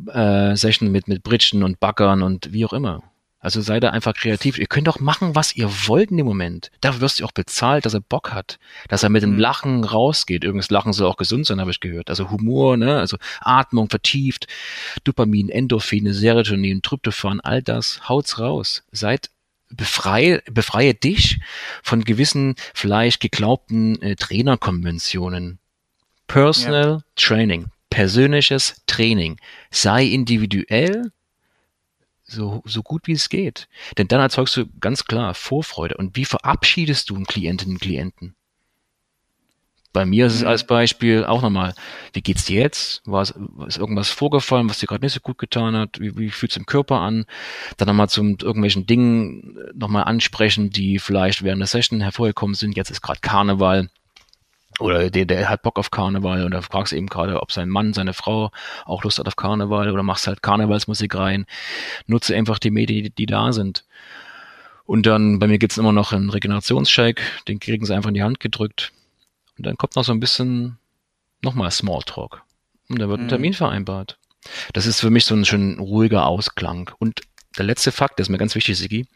[0.08, 3.02] äh, Sessions mit, mit Britschen und Baggern und wie auch immer.
[3.46, 4.58] Also seid da einfach kreativ.
[4.58, 6.72] Ihr könnt doch machen, was ihr wollt in dem Moment.
[6.80, 9.38] Dafür wirst du auch bezahlt, dass er Bock hat, dass er mit dem mhm.
[9.38, 10.42] Lachen rausgeht.
[10.42, 12.10] Übrigens, Lachen soll auch gesund sein, habe ich gehört.
[12.10, 12.98] Also Humor, ne?
[12.98, 14.48] also Atmung vertieft,
[15.04, 18.82] Dopamin, Endorphine, Serotonin, Tryptophan, all das, haut's raus.
[18.90, 19.30] Seid
[19.70, 21.38] befreie, befreie dich
[21.84, 25.60] von gewissen vielleicht geglaubten äh, Trainerkonventionen.
[26.26, 27.00] Personal ja.
[27.14, 29.38] Training, persönliches Training.
[29.70, 31.12] Sei individuell,
[32.26, 33.68] so, so gut wie es geht.
[33.98, 35.96] Denn dann erzeugst du ganz klar Vorfreude.
[35.96, 38.34] Und wie verabschiedest du einen Klientinnen und Klienten?
[39.92, 40.48] Bei mir ist es mhm.
[40.48, 41.74] als Beispiel auch nochmal,
[42.12, 43.00] wie geht's dir jetzt?
[43.06, 43.32] War es,
[43.66, 46.00] ist irgendwas vorgefallen, was dir gerade nicht so gut getan hat?
[46.00, 47.24] Wie, wie fühlt es im Körper an?
[47.78, 52.76] Dann nochmal zum irgendwelchen Dingen nochmal ansprechen, die vielleicht während der Session hervorgekommen sind.
[52.76, 53.88] Jetzt ist gerade Karneval
[54.78, 57.94] oder der, der hat Bock auf Karneval und da fragst eben gerade, ob sein Mann,
[57.94, 58.50] seine Frau
[58.84, 61.46] auch Lust hat auf Karneval oder machst halt Karnevalsmusik rein.
[62.06, 63.84] Nutze einfach die Medien, die, die da sind.
[64.84, 68.22] Und dann, bei mir gibt's immer noch einen Regenerationsshake, den kriegen sie einfach in die
[68.22, 68.92] Hand gedrückt.
[69.58, 70.78] Und dann kommt noch so ein bisschen
[71.42, 72.42] nochmal Smalltalk.
[72.88, 73.30] Und da wird ein mhm.
[73.30, 74.18] Termin vereinbart.
[74.74, 76.90] Das ist für mich so ein schön ruhiger Ausklang.
[76.98, 77.22] Und
[77.58, 79.06] der letzte Fakt, der ist mir ganz wichtig, Sigi.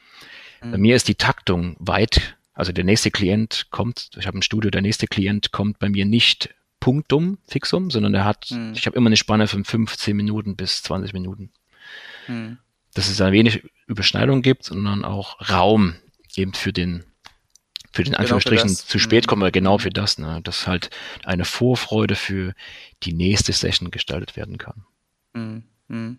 [0.62, 0.72] Mhm.
[0.72, 4.70] Bei mir ist die Taktung weit, also der nächste Klient kommt, ich habe ein Studio,
[4.70, 8.72] der nächste Klient kommt bei mir nicht punktum, fixum, sondern er hat, mhm.
[8.74, 11.52] ich habe immer eine Spanne von 15 Minuten bis 20 Minuten.
[12.26, 12.58] Mhm.
[12.94, 15.94] Dass es ein wenig Überschneidung gibt, sondern auch Raum
[16.34, 17.04] eben für den
[17.92, 19.80] für den genau Anführungsstrichen für zu spät kommen wir genau mhm.
[19.80, 20.40] für das, ne?
[20.44, 20.90] dass halt
[21.24, 22.54] eine Vorfreude für
[23.02, 24.84] die nächste Session gestaltet werden kann.
[25.32, 26.18] Mhm.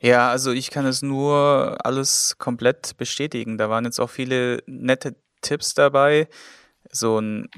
[0.00, 3.58] Ja, also ich kann es nur alles komplett bestätigen.
[3.58, 6.28] Da waren jetzt auch viele nette Tipps dabei.
[6.90, 7.48] So ein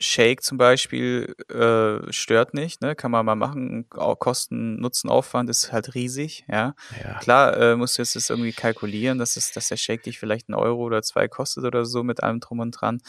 [0.00, 2.94] Shake zum Beispiel äh, stört nicht, ne?
[2.94, 3.86] kann man mal machen.
[3.90, 6.44] Auch Kosten, Nutzen, Aufwand ist halt riesig.
[6.48, 7.18] Ja, ja.
[7.18, 10.48] klar äh, musst du jetzt das irgendwie kalkulieren, dass, es, dass der Shake dich vielleicht
[10.48, 13.00] einen Euro oder zwei kostet oder so mit allem drum und dran.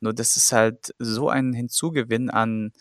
[0.00, 2.72] Nur das ist halt so ein Hinzugewinn an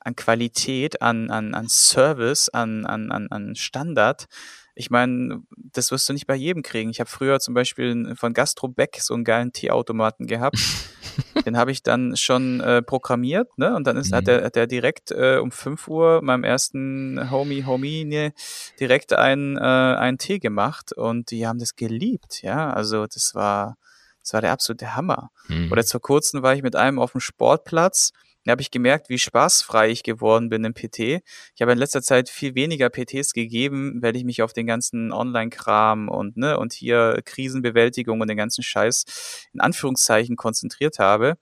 [0.00, 4.26] an Qualität, an, an, an Service, an, an, an, an Standard.
[4.74, 6.90] Ich meine, das wirst du nicht bei jedem kriegen.
[6.90, 10.56] Ich habe früher zum Beispiel von Gastrobeck so einen geilen Teeautomaten gehabt.
[11.46, 13.74] Den habe ich dann schon äh, programmiert, ne?
[13.76, 14.16] Und dann ist, mhm.
[14.16, 18.32] hat, der, hat der direkt äh, um 5 Uhr meinem ersten Homie, Homie, ne,
[18.80, 22.72] direkt einen, äh, einen Tee gemacht und die haben das geliebt, ja.
[22.72, 23.76] Also das war,
[24.22, 25.30] das war der absolute Hammer.
[25.48, 25.70] Mhm.
[25.70, 28.12] Oder vor kurzem war ich mit einem auf dem Sportplatz
[28.44, 30.98] da habe ich gemerkt, wie spaßfrei ich geworden bin im PT.
[30.98, 35.12] Ich habe in letzter Zeit viel weniger PTs gegeben, weil ich mich auf den ganzen
[35.12, 41.36] Online-Kram und ne und hier Krisenbewältigung und den ganzen Scheiß in Anführungszeichen konzentriert habe.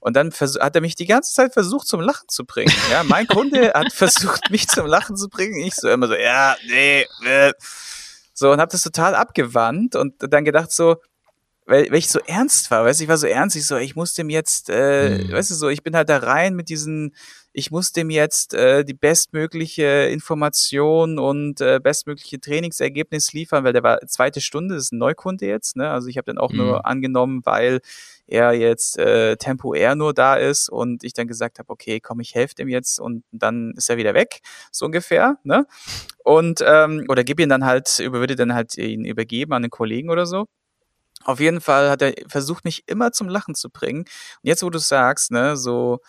[0.00, 2.74] Und dann hat er mich die ganze Zeit versucht zum Lachen zu bringen.
[2.90, 5.54] Ja, mein Kunde hat versucht mich zum Lachen zu bringen.
[5.64, 7.52] Ich so immer so, ja, nee, äh.
[8.34, 10.96] so und habe das total abgewandt und dann gedacht so,
[11.64, 13.94] weil, weil ich so ernst war, weißt du, ich war so ernst, ich so, ich
[13.94, 15.32] muss dem jetzt, äh, mhm.
[15.32, 17.14] weißt du so, ich bin halt da rein mit diesen,
[17.52, 23.82] ich muss dem jetzt äh, die bestmögliche Information und äh, bestmögliche Trainingsergebnis liefern, weil der
[23.82, 25.90] war zweite Stunde, das ist ein Neukunde jetzt, ne?
[25.90, 26.58] Also ich habe den auch mhm.
[26.58, 27.80] nur angenommen, weil
[28.26, 32.34] er jetzt äh, temporär nur da ist und ich dann gesagt habe, okay, komm, ich
[32.34, 34.40] helfe dem jetzt und dann ist er wieder weg,
[34.70, 35.66] so ungefähr, ne?
[36.24, 39.70] Und ähm, oder gib ihn dann halt, über würde dann halt ihn übergeben an den
[39.70, 40.46] Kollegen oder so.
[41.24, 44.00] Auf jeden Fall hat er versucht, mich immer zum Lachen zu bringen.
[44.00, 46.00] Und jetzt, wo du sagst, ne, so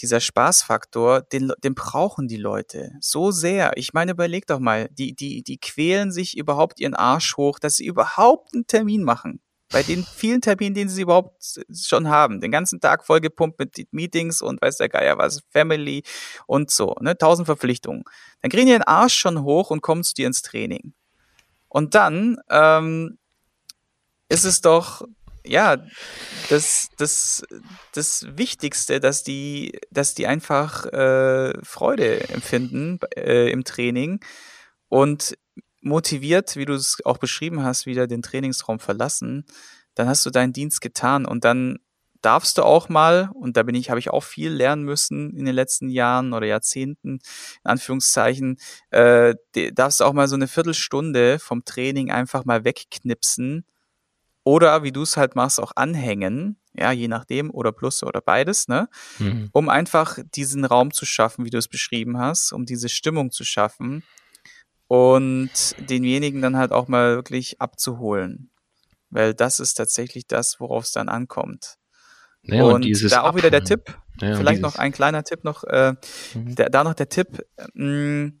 [0.00, 3.72] dieser Spaßfaktor, den, den brauchen die Leute so sehr.
[3.76, 7.76] Ich meine, überleg doch mal, die, die, die quälen sich überhaupt ihren Arsch hoch, dass
[7.76, 9.40] sie überhaupt einen Termin machen.
[9.70, 12.40] Bei den vielen Terminen, den sie überhaupt schon haben.
[12.40, 16.04] Den ganzen Tag vollgepumpt mit Meetings und weiß der Geier was, Family
[16.46, 18.04] und so, ne, tausend Verpflichtungen.
[18.40, 20.94] Dann kriegen die den Arsch schon hoch und kommen zu dir ins Training.
[21.68, 23.18] Und dann ähm,
[24.28, 25.02] ist es doch
[25.44, 25.78] ja
[26.50, 27.42] das das
[27.92, 34.20] das Wichtigste, dass die dass die einfach äh, Freude empfinden äh, im Training
[34.88, 35.36] und
[35.80, 39.46] motiviert, wie du es auch beschrieben hast, wieder den Trainingsraum verlassen,
[39.94, 41.78] dann hast du deinen Dienst getan und dann
[42.20, 45.44] darfst du auch mal, und da bin ich, habe ich auch viel lernen müssen in
[45.44, 47.20] den letzten Jahren oder Jahrzehnten,
[47.64, 48.58] in Anführungszeichen,
[48.90, 49.34] äh,
[49.72, 53.64] darfst du auch mal so eine Viertelstunde vom Training einfach mal wegknipsen
[54.48, 58.66] oder wie du es halt machst, auch anhängen, ja, je nachdem, oder plus oder beides,
[58.66, 58.88] ne?
[59.18, 59.50] Mhm.
[59.52, 63.44] Um einfach diesen Raum zu schaffen, wie du es beschrieben hast, um diese Stimmung zu
[63.44, 64.04] schaffen
[64.86, 65.50] und
[65.90, 68.50] denjenigen dann halt auch mal wirklich abzuholen.
[69.10, 71.76] Weil das ist tatsächlich das, worauf es dann ankommt.
[72.40, 75.64] Ja, und, und da auch wieder der Tipp, ja, vielleicht noch ein kleiner Tipp noch,
[75.64, 75.92] äh,
[76.32, 76.54] mhm.
[76.54, 77.44] der, da noch der Tipp,
[77.74, 78.40] mh, mm,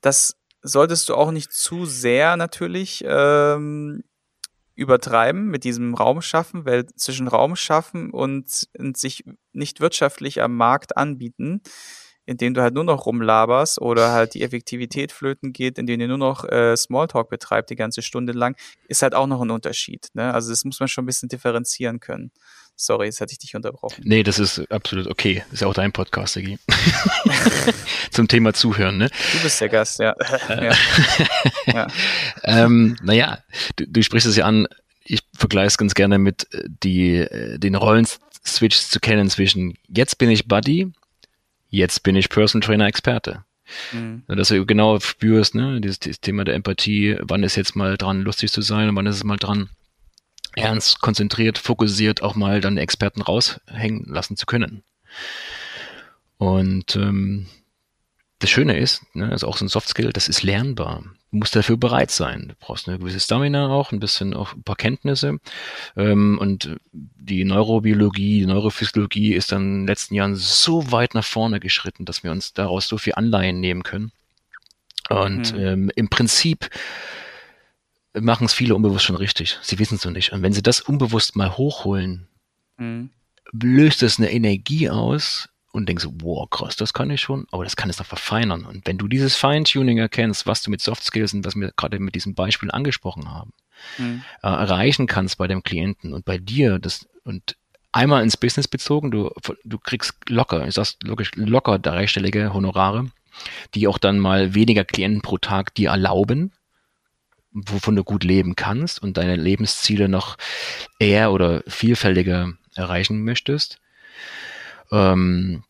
[0.00, 4.02] das solltest du auch nicht zu sehr natürlich ähm,
[4.78, 10.56] übertreiben mit diesem Raum schaffen, weil zwischen Raum schaffen und, und sich nicht wirtschaftlich am
[10.56, 11.62] Markt anbieten,
[12.26, 16.18] indem du halt nur noch rumlaberst oder halt die Effektivität flöten geht, indem du nur
[16.18, 18.56] noch äh, Smalltalk betreibst die ganze Stunde lang,
[18.86, 20.08] ist halt auch noch ein Unterschied.
[20.12, 20.32] Ne?
[20.32, 22.30] Also das muss man schon ein bisschen differenzieren können.
[22.80, 24.04] Sorry, jetzt hatte ich dich unterbrochen.
[24.04, 25.42] Nee, das ist absolut okay.
[25.46, 26.60] Das ist ja auch dein Podcast, Sigi.
[28.12, 29.10] Zum Thema Zuhören, ne?
[29.32, 30.14] Du bist der Gast, ja.
[30.48, 30.76] ja.
[31.66, 31.86] ja.
[32.44, 33.38] ähm, naja,
[33.74, 34.68] du, du sprichst es ja an,
[35.04, 40.16] ich vergleiche es ganz gerne mit äh, die, äh, den Rollenswitch zu kennen zwischen jetzt
[40.18, 40.92] bin ich Buddy,
[41.70, 43.44] jetzt bin ich Personal Trainer Experte.
[43.92, 44.22] Mhm.
[44.28, 48.22] Dass du genau spürst, ne, dieses, dieses Thema der Empathie, wann ist jetzt mal dran,
[48.22, 49.68] lustig zu sein und wann ist es mal dran,
[50.56, 54.82] ernst, konzentriert, fokussiert auch mal dann Experten raushängen lassen zu können.
[56.38, 57.46] Und ähm,
[58.38, 61.02] das Schöne ist, ne, ist auch so ein Soft Skill, das ist lernbar.
[61.30, 62.46] Du musst dafür bereit sein.
[62.48, 65.38] Du brauchst eine gewisse Stamina auch, ein bisschen auch ein paar Kenntnisse.
[65.96, 71.24] Ähm, und die Neurobiologie, die Neurophysiologie ist dann in den letzten Jahren so weit nach
[71.24, 74.12] vorne geschritten, dass wir uns daraus so viel Anleihen nehmen können.
[75.10, 75.60] Und mhm.
[75.60, 76.70] ähm, im Prinzip
[78.20, 79.58] machen es viele unbewusst schon richtig.
[79.62, 80.32] Sie wissen es noch nicht.
[80.32, 82.28] Und wenn sie das unbewusst mal hochholen,
[82.76, 83.10] mhm.
[83.52, 87.76] löst es eine Energie aus und denkst, wow, krass, das kann ich schon, aber das
[87.76, 88.64] kann es noch verfeinern.
[88.64, 91.98] Und wenn du dieses Feintuning erkennst, was du mit Soft Skills und was wir gerade
[91.98, 93.52] mit diesem Beispiel angesprochen haben,
[93.98, 94.22] mhm.
[94.42, 97.56] äh, erreichen kannst bei dem Klienten und bei dir, das und
[97.92, 99.30] einmal ins Business bezogen, du,
[99.64, 103.10] du kriegst locker, ich sag's logisch, locker dreistellige Honorare,
[103.74, 106.52] die auch dann mal weniger Klienten pro Tag dir erlauben,
[107.52, 110.36] wovon du gut leben kannst und deine Lebensziele noch
[110.98, 113.78] eher oder vielfältiger erreichen möchtest.
[114.90, 115.64] Ähm,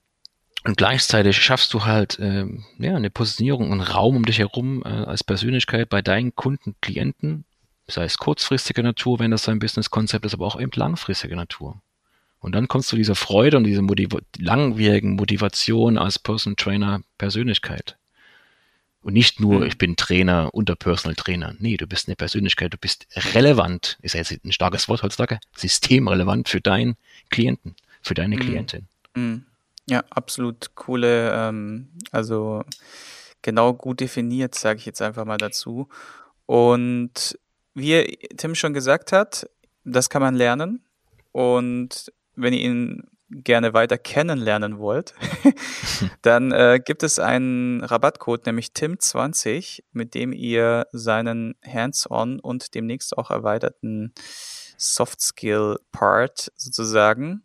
[0.64, 4.88] und gleichzeitig schaffst du halt ähm, ja, eine Positionierung und Raum um dich herum äh,
[4.88, 7.44] als Persönlichkeit bei deinen Kunden, Klienten,
[7.86, 11.80] sei es kurzfristiger Natur, wenn das dein Business-Konzept ist, aber auch eben langfristiger Natur.
[12.40, 17.97] Und dann kommst du dieser Freude und dieser Motiv langwierigen Motivation als Personal Trainer Persönlichkeit.
[19.02, 19.66] Und nicht nur, mhm.
[19.66, 21.54] ich bin Trainer unter Personal Trainer.
[21.58, 25.38] Nee, du bist eine Persönlichkeit, du bist relevant, ist ja jetzt ein starkes Wort heutzutage,
[25.56, 26.96] systemrelevant für deinen
[27.30, 28.40] Klienten, für deine mhm.
[28.40, 28.88] Klientin.
[29.14, 29.44] Mhm.
[29.88, 32.62] Ja, absolut coole, ähm, also
[33.40, 35.88] genau gut definiert, sage ich jetzt einfach mal dazu.
[36.44, 37.38] Und
[37.74, 39.48] wie Tim schon gesagt hat,
[39.84, 40.82] das kann man lernen.
[41.32, 45.14] Und wenn ihr ihn gerne weiter kennenlernen wollt,
[46.22, 53.16] dann äh, gibt es einen Rabattcode, nämlich TIM20, mit dem ihr seinen Hands-on und demnächst
[53.16, 54.12] auch erweiterten
[54.76, 57.42] Soft-Skill-Part sozusagen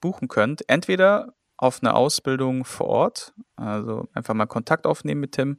[0.00, 0.68] buchen könnt.
[0.68, 5.58] Entweder auf eine Ausbildung vor Ort, also einfach mal Kontakt aufnehmen mit Tim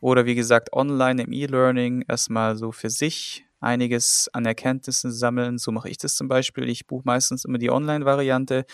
[0.00, 5.58] oder wie gesagt online im E-Learning erstmal so für sich einiges an Erkenntnissen sammeln.
[5.58, 6.68] So mache ich das zum Beispiel.
[6.68, 8.66] Ich buche meistens immer die Online-Variante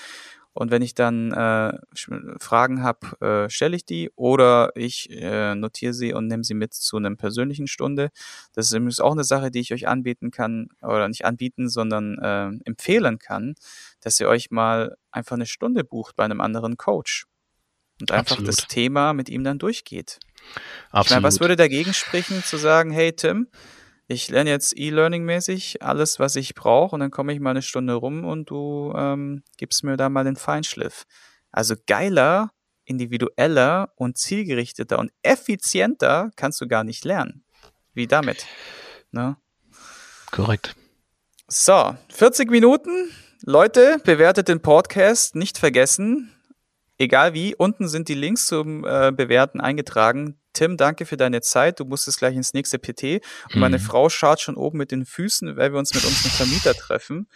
[0.52, 1.72] und wenn ich dann äh,
[2.38, 6.74] Fragen habe, äh, stelle ich die oder ich äh, notiere sie und nehme sie mit
[6.74, 8.10] zu einer persönlichen Stunde.
[8.52, 12.18] Das ist übrigens auch eine Sache, die ich euch anbieten kann oder nicht anbieten, sondern
[12.18, 13.54] äh, empfehlen kann,
[14.00, 17.26] dass ihr euch mal einfach eine Stunde bucht bei einem anderen Coach
[18.00, 18.48] und einfach Absolut.
[18.48, 20.18] das Thema mit ihm dann durchgeht.
[20.90, 21.06] Absolut.
[21.06, 23.46] Ich meine, was würde dagegen sprechen, zu sagen, hey Tim,
[24.10, 27.94] ich lerne jetzt E-Learning-mäßig alles, was ich brauche und dann komme ich mal eine Stunde
[27.94, 31.04] rum und du ähm, gibst mir da mal den Feinschliff.
[31.52, 32.50] Also geiler,
[32.84, 37.44] individueller und zielgerichteter und effizienter kannst du gar nicht lernen.
[37.94, 38.46] Wie damit.
[39.12, 39.36] Ne?
[40.32, 40.74] Korrekt.
[41.46, 43.12] So, 40 Minuten.
[43.44, 46.34] Leute, bewertet den Podcast, nicht vergessen.
[46.98, 50.39] Egal wie, unten sind die Links zum äh, Bewerten eingetragen.
[50.52, 51.80] Tim, danke für deine Zeit.
[51.80, 53.04] Du musstest gleich ins nächste PT.
[53.04, 53.22] Und
[53.54, 53.60] mhm.
[53.60, 57.28] meine Frau schaut schon oben mit den Füßen, weil wir uns mit unserem Vermieter treffen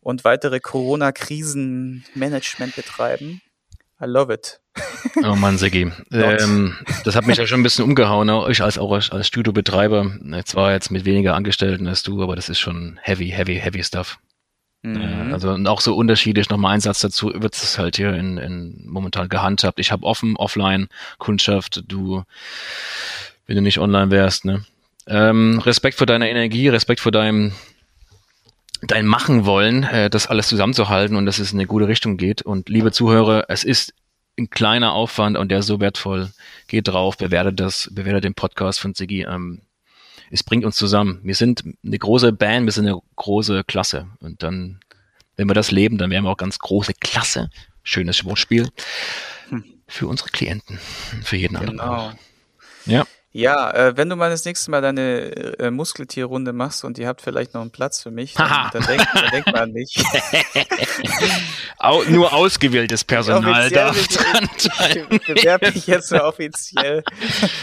[0.00, 3.40] und weitere Corona-Krisen-Management betreiben.
[4.00, 4.60] I love it.
[5.22, 5.92] oh Mann, Segi.
[6.12, 10.18] ähm, das hat mich ja schon ein bisschen umgehauen, auch ich als, auch als Studiobetreiber.
[10.44, 14.18] Zwar jetzt mit weniger Angestellten als du, aber das ist schon heavy, heavy, heavy stuff.
[14.82, 15.32] Mhm.
[15.32, 18.82] Also und auch so unterschiedlich, nochmal ein Satz dazu, wird es halt hier in, in
[18.86, 19.78] momentan gehandhabt.
[19.78, 22.24] Ich habe offen, offline Kundschaft, du,
[23.46, 24.64] wenn du nicht online wärst, ne?
[25.06, 27.52] Ähm, Respekt vor deiner Energie, Respekt vor deinem
[28.82, 32.42] dein Machen wollen, äh, das alles zusammenzuhalten und dass es in eine gute Richtung geht.
[32.42, 33.94] Und liebe Zuhörer, es ist
[34.38, 36.30] ein kleiner Aufwand und der ist so wertvoll.
[36.66, 39.22] Geht drauf, bewertet das, bewertet den Podcast von Ziggy.
[39.22, 39.62] Ähm,
[40.32, 41.20] es bringt uns zusammen.
[41.22, 44.08] Wir sind eine große Band, wir sind eine große Klasse.
[44.20, 44.80] Und dann,
[45.36, 47.50] wenn wir das leben, dann wären wir auch ganz große Klasse.
[47.82, 48.68] Schönes Wortspiel.
[49.50, 49.62] Hm.
[49.86, 50.78] Für unsere Klienten,
[51.22, 51.82] für jeden genau.
[51.82, 52.18] anderen.
[52.86, 53.06] Ja.
[53.34, 57.22] Ja, äh, wenn du mal das nächste Mal deine äh, Muskeltierrunde machst und ihr habt
[57.22, 59.94] vielleicht noch einen Platz für mich, dann, dann, denk, dann denk mal an mich.
[61.78, 67.02] Au, nur ausgewähltes Personal darf dran Ich bewerbe mich jetzt nur offiziell.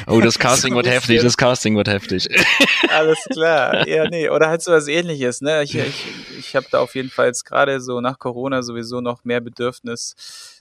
[0.08, 2.28] Oh, das Casting wird heftig, das Casting wird heftig.
[2.90, 3.88] Alles klar.
[3.88, 5.62] Ja, nee, oder halt so was ähnliches, ne?
[5.62, 6.06] Ich, ich,
[6.40, 10.16] ich habe da auf jeden Fall jetzt gerade so nach Corona sowieso noch mehr Bedürfnis,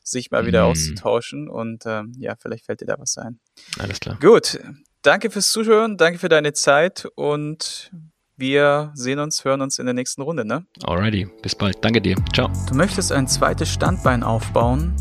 [0.04, 0.70] sich mal wieder mm.
[0.70, 3.40] auszutauschen und ähm, ja, vielleicht fällt dir da was ein.
[3.78, 4.18] Alles klar.
[4.20, 4.58] Gut,
[5.02, 7.90] danke fürs Zuhören, danke für deine Zeit und
[8.36, 10.64] wir sehen uns, hören uns in der nächsten Runde, ne?
[10.84, 11.78] Alrighty, bis bald.
[11.84, 12.16] Danke dir.
[12.32, 12.50] Ciao.
[12.68, 14.94] Du möchtest ein zweites Standbein aufbauen,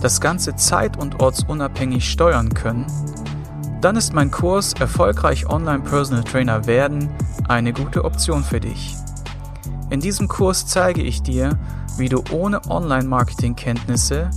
[0.00, 2.86] das Ganze zeit- und ortsunabhängig steuern können?
[3.82, 7.10] Dann ist mein Kurs Erfolgreich Online Personal Trainer werden
[7.48, 8.94] eine gute Option für dich.
[9.90, 11.58] In diesem Kurs zeige ich dir,
[11.98, 14.30] wie du ohne Online-Marketing-Kenntnisse,